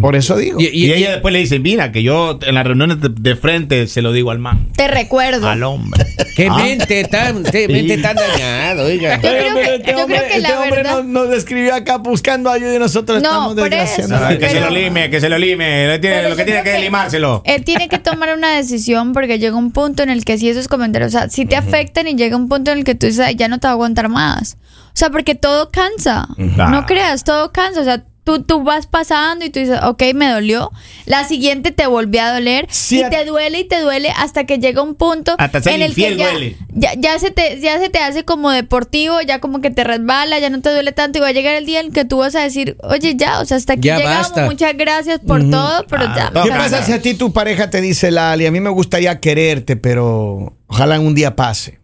Por 0.00 0.16
eso 0.16 0.36
digo. 0.36 0.60
Y- 0.60 0.66
Y, 0.68 0.92
ella 0.92 1.12
después 1.12 1.32
le 1.32 1.38
dice, 1.38 1.58
mira, 1.58 1.92
que 1.92 2.02
yo 2.02 2.38
en 2.42 2.54
las 2.54 2.66
reuniones 2.66 3.00
de, 3.00 3.08
de 3.08 3.36
frente 3.36 3.86
se 3.86 4.02
lo 4.02 4.12
digo 4.12 4.30
al 4.30 4.38
man, 4.38 4.68
Te 4.76 4.86
recuerdo. 4.86 5.48
al 5.48 5.62
hombre. 5.62 6.04
Qué 6.36 6.48
Ah. 6.50 6.56
mente 6.56 7.04
tan, 7.04 7.42
qué 7.44 7.68
mente 7.68 7.98
tan 7.98 8.16
dañado, 8.16 8.84
oiga. 8.84 9.16
Yo 9.16 9.20
creo 9.28 9.54
que- 9.54 9.74
este 9.76 9.92
yo 9.92 10.06
creo 10.06 10.22
que 10.28 10.38
la 10.40 10.48
este 10.48 10.52
hombre 10.56 10.76
verdad- 10.82 10.96
nos, 10.96 11.04
nos 11.06 11.30
describió 11.30 11.74
acá 11.74 11.96
buscando 11.98 12.50
ayuda 12.50 12.74
y 12.74 12.78
nosotros 12.78 13.22
No, 13.22 13.28
estamos 13.28 13.56
desgraciando. 13.56 14.16
eso. 14.16 14.24
Ah, 14.26 14.36
que 14.38 14.48
se 14.48 14.60
lo 14.60 14.70
lime, 14.70 15.10
que 15.10 15.20
se 15.20 15.28
lo 15.28 15.38
lime. 15.38 15.86
Lo, 15.88 16.00
tiene- 16.00 16.28
lo 16.28 16.36
que 16.36 16.44
tiene 16.44 16.62
que 16.62 16.78
limárselo. 16.78 17.42
Él 17.44 17.64
tiene 17.64 17.88
que 17.88 17.98
tomar 17.98 18.36
una 18.36 18.56
decisión 18.56 19.12
porque 19.12 19.38
llega 19.38 19.56
un 19.56 19.72
punto 19.72 20.02
en 20.02 20.10
el 20.10 20.24
que 20.24 20.36
si 20.38 20.48
esos 20.48 20.68
comentarios, 20.68 21.14
o 21.14 21.18
sea, 21.18 21.28
si 21.30 21.44
te 21.46 21.56
afectan 21.56 22.08
y 22.08 22.14
llega 22.14 22.36
un 22.36 22.48
punto 22.48 22.70
en 22.72 22.78
el 22.78 22.84
que 22.84 22.94
tú 22.94 23.06
dices, 23.06 23.20
"Ay, 23.26 23.34
ya 23.36 23.48
no 23.48 23.58
te 23.58 23.66
voy 23.66 23.70
a 23.70 23.72
aguantar 23.72 24.08
más. 24.08 24.56
O 24.88 24.94
sea, 24.94 25.08
porque 25.10 25.34
todo 25.34 25.70
cansa. 25.70 26.28
No 26.36 26.84
creas, 26.86 27.24
todo 27.24 27.52
cansa. 27.52 27.80
O 27.80 27.84
sea, 27.84 28.04
tú, 28.24 28.42
tú 28.42 28.62
vas 28.62 28.86
pasando 28.86 29.44
y 29.44 29.50
tú 29.50 29.58
dices, 29.60 29.80
ok, 29.82 30.02
me 30.14 30.28
dolió. 30.28 30.70
La 31.06 31.24
siguiente 31.26 31.72
te 31.72 31.86
volvió 31.86 32.22
a 32.22 32.32
doler 32.32 32.66
Sí, 32.70 32.98
y 32.98 33.02
a- 33.02 33.10
te 33.10 33.24
duele 33.24 33.60
y 33.60 33.64
te 33.64 33.80
duele 33.80 34.10
hasta 34.16 34.44
que 34.44 34.58
llega 34.58 34.80
un 34.82 34.94
punto 34.94 35.34
Hasta 35.38 35.60
ser 35.62 35.74
en 35.74 35.82
el 35.82 35.94
que 35.94 36.16
ya, 36.16 36.30
duele. 36.30 36.56
ya, 36.72 36.92
ya 36.96 37.18
se 37.18 37.30
te, 37.30 37.60
ya 37.60 37.78
se 37.80 37.88
te 37.90 37.98
hace 37.98 38.24
como 38.24 38.50
deportivo, 38.50 39.20
ya 39.20 39.40
como 39.40 39.60
que 39.60 39.70
te 39.70 39.82
resbala, 39.84 40.38
ya 40.38 40.50
no 40.50 40.60
te 40.60 40.70
duele 40.70 40.92
tanto 40.92 41.18
y 41.18 41.22
va 41.22 41.28
a 41.28 41.32
llegar 41.32 41.54
el 41.56 41.66
día 41.66 41.80
en 41.80 41.92
que 41.92 42.04
tú 42.04 42.18
vas 42.18 42.34
a 42.34 42.40
decir, 42.42 42.76
oye, 42.82 43.16
ya, 43.16 43.40
o 43.40 43.44
sea, 43.44 43.56
hasta 43.56 43.72
aquí 43.74 43.88
Ya 43.88 43.96
llegamos, 43.98 44.28
basta. 44.28 44.44
muchas 44.46 44.76
gracias 44.76 45.20
por 45.20 45.48
todo, 45.50 45.84
pero 45.88 46.04
Ah, 46.06 46.30
ya. 46.34 46.42
¿Qué 46.42 46.50
pasa 46.50 46.82
si 46.84 46.92
a 46.92 47.02
ti 47.02 47.14
tu 47.14 47.32
pareja 47.32 47.70
te 47.70 47.80
dice, 47.80 48.10
Lali, 48.10 48.46
a 48.46 48.50
mí 48.52 48.60
me 48.60 48.70
gustaría 48.70 49.18
quererte, 49.20 49.76
pero 49.76 50.56
ojalá 50.68 50.98
un 51.00 51.14
día 51.14 51.34
pase? 51.36 51.81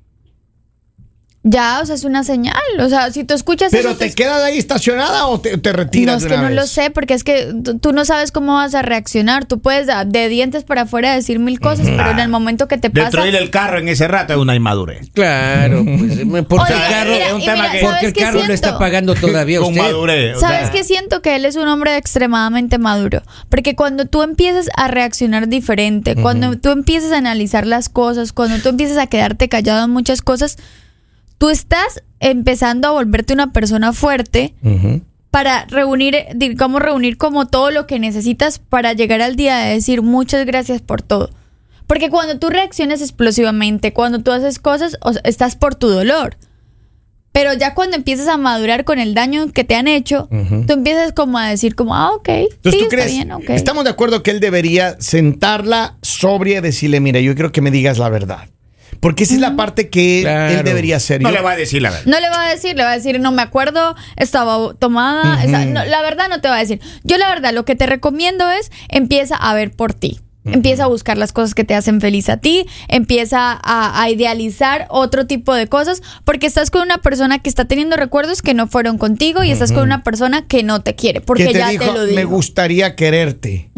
Ya, 1.45 1.79
o 1.81 1.87
sea, 1.87 1.95
es 1.95 2.03
una 2.05 2.25
señal. 2.25 2.55
O 2.81 2.89
sea, 2.89 3.11
si 3.13 3.23
tú 3.25 3.33
escuchas 3.33 3.71
¿Pero 3.71 3.91
eso, 3.91 3.99
te 3.99 4.13
quedas 4.13 4.43
ahí 4.43 4.59
estacionada 4.59 5.29
o 5.29 5.41
te, 5.41 5.57
te 5.57 5.71
No, 5.71 5.77
retiras 5.79 6.17
es 6.17 6.23
de 6.25 6.29
que 6.29 6.35
una 6.35 6.43
no 6.43 6.49
vez? 6.49 6.57
lo 6.57 6.67
sé, 6.67 6.91
porque 6.91 7.15
es 7.15 7.23
que 7.25 7.55
tú, 7.81 7.93
no 7.93 8.05
sabes 8.05 8.33
cómo 8.33 8.55
vas 8.55 8.75
a 8.75 8.83
reaccionar. 8.83 9.47
Tú 9.47 9.61
puedes 9.61 9.87
de 10.07 10.29
dientes 10.29 10.65
para 10.65 10.83
afuera 10.83 11.15
decir 11.15 11.39
mil 11.39 11.61
cosas, 11.61 11.87
pero 11.97 12.11
en 12.11 12.19
el 12.19 12.29
momento 12.29 12.67
que 12.67 12.77
te 12.77 12.91
pasa. 12.91 13.05
Destruir 13.05 13.37
el 13.37 13.51
carro 13.51 13.79
en 13.79 13.89
ese 13.89 14.09
rato 14.09 14.33
es 14.35 14.39
una 14.41 14.57
inmadurez. 14.57 15.11
Claro, 15.15 15.85
pues, 15.85 16.45
porque 16.49 16.73
Oye, 16.75 16.85
el 16.85 16.91
carro, 16.93 17.11
mira, 17.13 17.27
es 17.29 17.33
un 17.33 17.41
tema 17.41 17.55
mira, 17.55 17.71
que- 17.73 17.81
¿sabes 17.81 17.93
porque 18.03 18.07
el 18.07 18.13
carro 18.27 18.45
lo 18.47 18.53
está 18.53 18.79
pagando 18.79 19.15
todavía 19.15 19.59
Con 19.61 19.69
usted. 19.69 19.81
madurez. 19.83 20.37
o 20.37 20.41
¿Sabes 20.41 20.61
sea, 20.63 20.71
qué 20.73 20.85
siento? 20.85 21.23
Que 21.23 21.37
él 21.37 21.45
es 21.45 21.55
un 21.57 21.69
hombre 21.69 21.97
extremadamente 21.97 22.79
maduro. 22.79 23.23
Porque 23.49 23.77
cuando 23.77 24.07
tú 24.07 24.23
empiezas 24.25 24.67
a 24.77 24.89
reaccionar 24.89 25.49
diferente, 25.49 26.17
cuando 26.17 26.59
tú 26.59 26.71
empiezas 26.71 27.13
a 27.13 27.19
analizar 27.19 27.65
las 27.67 27.89
cosas, 27.89 28.33
cuando 28.33 28.59
tú 28.59 28.69
empiezas 28.71 28.99
a 28.99 29.07
quedarte 29.07 29.49
callado 29.49 29.85
en 29.85 29.91
muchas 29.93 30.21
cosas, 30.21 30.59
tú 31.39 31.51
estás 31.51 32.03
empezando 32.21 32.89
a 32.89 32.91
volverte 32.93 33.33
una 33.33 33.53
persona 33.53 33.93
fuerte. 33.93 34.55
Para 35.31 35.67
reunir, 35.67 36.17
digamos, 36.35 36.81
reunir 36.81 37.19
como 37.19 37.47
todo 37.47 37.71
lo 37.71 37.87
que 37.87 37.99
necesitas 37.99 38.59
para 38.59 38.95
llegar 38.95 39.21
al 39.21 39.37
día 39.37 39.59
de 39.59 39.75
decir 39.75 40.01
muchas 40.03 40.47
gracias 40.47 40.81
por 40.81 41.03
todo. 41.03 41.31
Porque 41.87 42.09
cuando 42.11 42.39
tú 42.39 42.49
reaccionas 42.49 43.03
explosivamente, 43.03 43.93
cuando 43.93 44.21
tú 44.21 44.31
haces 44.33 44.59
cosas, 44.59 44.97
o 45.03 45.13
sea, 45.13 45.23
estás 45.25 45.55
por 45.55 45.75
tu 45.75 45.89
dolor. 45.89 46.37
Pero 47.31 47.53
ya 47.53 47.75
cuando 47.75 47.95
empiezas 47.97 48.27
a 48.27 48.37
madurar 48.39 48.85
con 48.85 48.99
el 48.99 49.15
daño 49.15 49.53
que 49.53 49.65
te 49.65 49.75
han 49.75 49.87
hecho, 49.87 50.29
tú 50.67 50.73
empiezas 50.73 51.13
como 51.13 51.39
a 51.39 51.49
decir 51.49 51.75
como, 51.75 51.95
ah, 51.95 52.13
ok, 52.15 52.29
Entonces, 52.29 52.73
sí, 52.73 52.79
¿tú 52.79 52.85
está 52.85 52.97
crees? 52.97 53.13
bien, 53.13 53.31
ok. 53.33 53.51
Estamos 53.51 53.85
de 53.85 53.91
acuerdo 53.91 54.23
que 54.23 54.31
él 54.31 54.41
debería 54.41 54.97
sentarla 54.99 55.99
sobria 56.03 56.59
y 56.59 56.61
decirle, 56.63 57.01
mira, 57.01 57.21
yo 57.21 57.35
quiero 57.35 57.53
que 57.53 57.61
me 57.61 57.71
digas 57.71 57.99
la 57.99 58.09
verdad. 58.09 58.49
Porque 59.01 59.25
esa 59.25 59.35
es 59.35 59.41
la 59.41 59.57
parte 59.57 59.89
que 59.89 60.19
él- 60.19 60.25
Claro. 60.25 60.55
él 60.59 60.65
debería 60.65 60.97
hacer. 60.97 61.21
No 61.23 61.29
Yo- 61.31 61.37
le 61.37 61.43
va 61.43 61.53
a 61.53 61.57
decir 61.57 61.81
la 61.83 61.91
verdad. 61.91 62.07
No 62.07 62.21
le 62.21 62.29
va 62.31 62.45
a 62.47 62.49
decir, 62.51 62.77
le 62.77 62.83
va 62.85 62.91
a 62.93 62.95
decir, 62.97 63.21
no 63.21 63.31
me 63.33 63.43
acuerdo, 63.43 63.95
estaba 64.17 64.75
tomada. 64.75 65.43
esa- 65.45 65.65
no, 65.65 65.85
la 65.85 66.03
verdad 66.03 66.29
no 66.29 66.41
te 66.41 66.49
va 66.49 66.57
a 66.57 66.61
decir. 66.61 66.81
Yo 67.05 67.17
la 67.19 67.29
verdad 67.29 67.53
lo 67.53 67.65
que 67.65 67.75
te 67.77 67.87
recomiendo 67.87 68.51
es 68.51 68.71
empieza 68.89 69.37
a 69.37 69.55
ver 69.55 69.71
por 69.73 69.95
ti. 69.95 70.21
Empieza 70.45 70.85
a 70.85 70.87
buscar 70.87 71.19
las 71.19 71.33
cosas 71.33 71.55
que 71.55 71.65
te 71.65 71.75
hacen 71.75 72.01
feliz 72.01 72.31
a 72.31 72.39
ti, 72.39 72.65
empieza 72.89 73.53
a, 73.63 74.01
a 74.03 74.09
idealizar 74.09 74.87
otro 74.89 75.27
tipo 75.27 75.53
de 75.55 75.67
cosas, 75.67 76.01
porque 76.25 76.47
estás 76.47 76.71
con 76.71 76.81
una 76.81 76.99
persona 76.99 77.39
que 77.41 77.51
está 77.51 77.67
teniendo 77.67 77.97
recuerdos 77.97 78.41
que 78.41 78.55
no 78.55 78.67
fueron 78.67 78.97
contigo 78.97 79.43
y 79.43 79.51
estás 79.51 79.73
con 79.73 79.83
una 79.83 80.03
persona 80.03 80.47
que 80.47 80.63
no 80.63 80.81
te 80.81 80.95
quiere, 80.95 81.21
porque 81.21 81.49
te 81.49 81.53
ya 81.59 81.69
dijo, 81.69 81.85
te 81.85 81.93
lo 81.93 82.05
digo. 82.07 82.17
me 82.17 82.25
gustaría 82.25 82.97
quererte. 82.97 83.69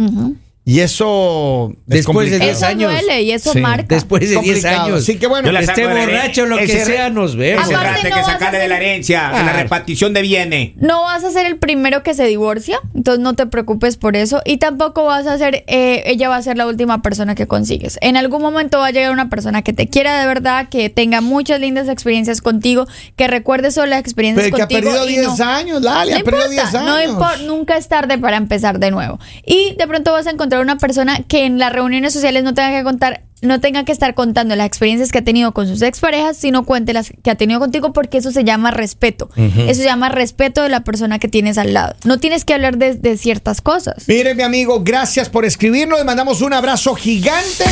Y 0.71 0.81
eso. 0.81 1.71
es 1.71 1.77
Después 1.87 2.31
de 2.31 2.39
complicado. 2.39 2.45
10 2.45 2.57
Eso 2.59 2.67
años. 2.67 2.93
duele 2.93 3.23
y 3.23 3.33
eso 3.33 3.53
Sí. 3.53 3.61
marca. 3.61 3.87
Después 3.95 4.21
de 4.23 4.29
10 4.29 4.37
Complicado. 4.39 4.83
años. 4.85 4.99
Así 5.03 5.19
que 5.19 5.27
bueno, 5.27 5.59
esté 5.59 5.87
borracho, 5.87 6.47
lo 6.47 6.59
que 6.59 6.69
sea, 6.69 7.11
nos 7.11 7.35
vemos. 7.35 7.65
Ese 7.65 7.75
rato 7.75 7.97
no 7.97 8.03
que 8.03 8.09
vas 8.11 8.29
a 8.29 8.33
sacarle 8.33 8.59
de 8.61 8.69
la 8.69 8.77
herencia, 8.77 9.23
de 9.31 9.39
la 9.39 9.43
Claro. 9.43 9.59
repartición 9.59 10.15
de 10.15 10.23
bienes. 10.23 10.71
No 10.77 11.03
vas 11.03 11.25
a 11.25 11.31
ser 11.33 11.47
el 11.47 11.57
primero 11.59 12.03
que 12.05 12.15
se 12.15 12.25
divorcia, 12.25 12.79
entonces 12.95 13.21
no 13.23 13.35
te 13.35 13.47
preocupes 13.47 13.97
por 13.97 14.15
eso. 14.17 14.43
Y 14.45 14.59
tampoco 14.59 15.05
vas 15.05 15.27
a 15.27 15.37
ser, 15.39 15.65
eh, 15.67 16.03
ella 16.07 16.29
va 16.29 16.37
a 16.37 16.43
ser 16.43 16.57
la 16.57 16.67
última 16.69 17.03
persona 17.03 17.35
que 17.35 17.47
consigues. 17.49 17.99
En 18.01 18.17
algún 18.17 18.41
momento 18.41 18.79
va 18.79 18.87
a 18.87 18.91
llegar 18.93 19.11
una 19.11 19.29
persona 19.29 19.63
que 19.63 19.73
te 19.73 19.89
quiera 19.89 20.21
de 20.21 20.27
verdad, 20.29 20.69
que 20.69 20.89
tenga 20.89 21.21
muchas 21.21 21.59
lindas 21.61 21.89
experiencias 21.89 22.41
contigo, 22.41 22.87
que 23.17 23.27
recuerde 23.27 23.73
solo 23.73 23.87
las 23.87 24.01
experiencias 24.01 24.45
Pero 24.47 24.57
que 24.57 24.63
ha 24.63 24.67
contigo. 24.69 24.93
perdido 24.93 25.09
y 25.09 25.13
10 25.19 25.39
no- 25.39 25.45
años, 25.45 25.83
Lali, 25.83 26.13
no 26.13 26.19
ha 26.19 26.23
perdido 26.23 26.45
importa, 26.47 26.71
10 26.71 26.75
años. 26.77 26.85
no 27.17 27.19
impor- 27.19 27.41
nunca 27.47 27.77
es 27.77 27.89
tarde 27.89 28.19
para 28.19 28.37
empezar 28.37 28.79
de 28.79 28.91
nuevo. 28.93 29.19
Y 29.45 29.75
de 29.77 29.87
pronto 29.89 30.13
vas 30.13 30.27
a 30.29 30.31
encontrar 30.31 30.60
una 30.61 30.79
persona 30.79 31.23
que 31.27 31.45
en 31.45 31.59
las 31.59 31.73
reuniones 31.73 32.13
sociales 32.13 32.45
no 32.45 32.55
tenga 32.55 32.77
que 32.77 32.85
contar, 32.85 33.23
no 33.43 33.61
tenga 33.61 33.85
que 33.85 33.93
estar 33.93 34.15
contando 34.15 34.55
las 34.57 34.67
experiencias 34.67 35.13
que 35.13 35.19
ha 35.19 35.25
tenido 35.25 35.53
con 35.53 35.67
sus 35.67 35.83
exparejas, 35.83 36.37
sino 36.37 36.65
cuente 36.65 36.93
las 36.93 37.13
que 37.23 37.31
ha 37.31 37.35
tenido 37.35 37.61
contigo, 37.61 37.93
porque 37.93 38.19
eso 38.19 38.31
se 38.31 38.45
llama 38.45 38.71
respeto. 38.71 39.31
Eso 39.37 39.81
se 39.81 39.85
llama 39.85 40.09
respeto 40.09 40.63
de 40.63 40.69
la 40.69 40.85
persona 40.85 41.19
que 41.19 41.29
tienes 41.29 41.59
al 41.59 41.73
lado. 41.73 41.95
No 42.05 42.19
tienes 42.19 42.45
que 42.45 42.55
hablar 42.55 42.77
de, 42.77 42.95
de 42.95 43.17
ciertas 43.17 43.61
cosas. 43.61 44.05
Mire, 44.09 44.35
mi 44.35 44.43
amigo, 44.43 44.83
gracias 44.83 45.29
por 45.29 45.45
escribirnos. 45.45 45.99
Le 45.99 46.05
mandamos 46.05 46.43
un 46.43 46.53
abrazo 46.53 46.95
gigante. 46.95 47.65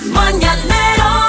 El 0.00 0.10
mañanero 0.10 1.25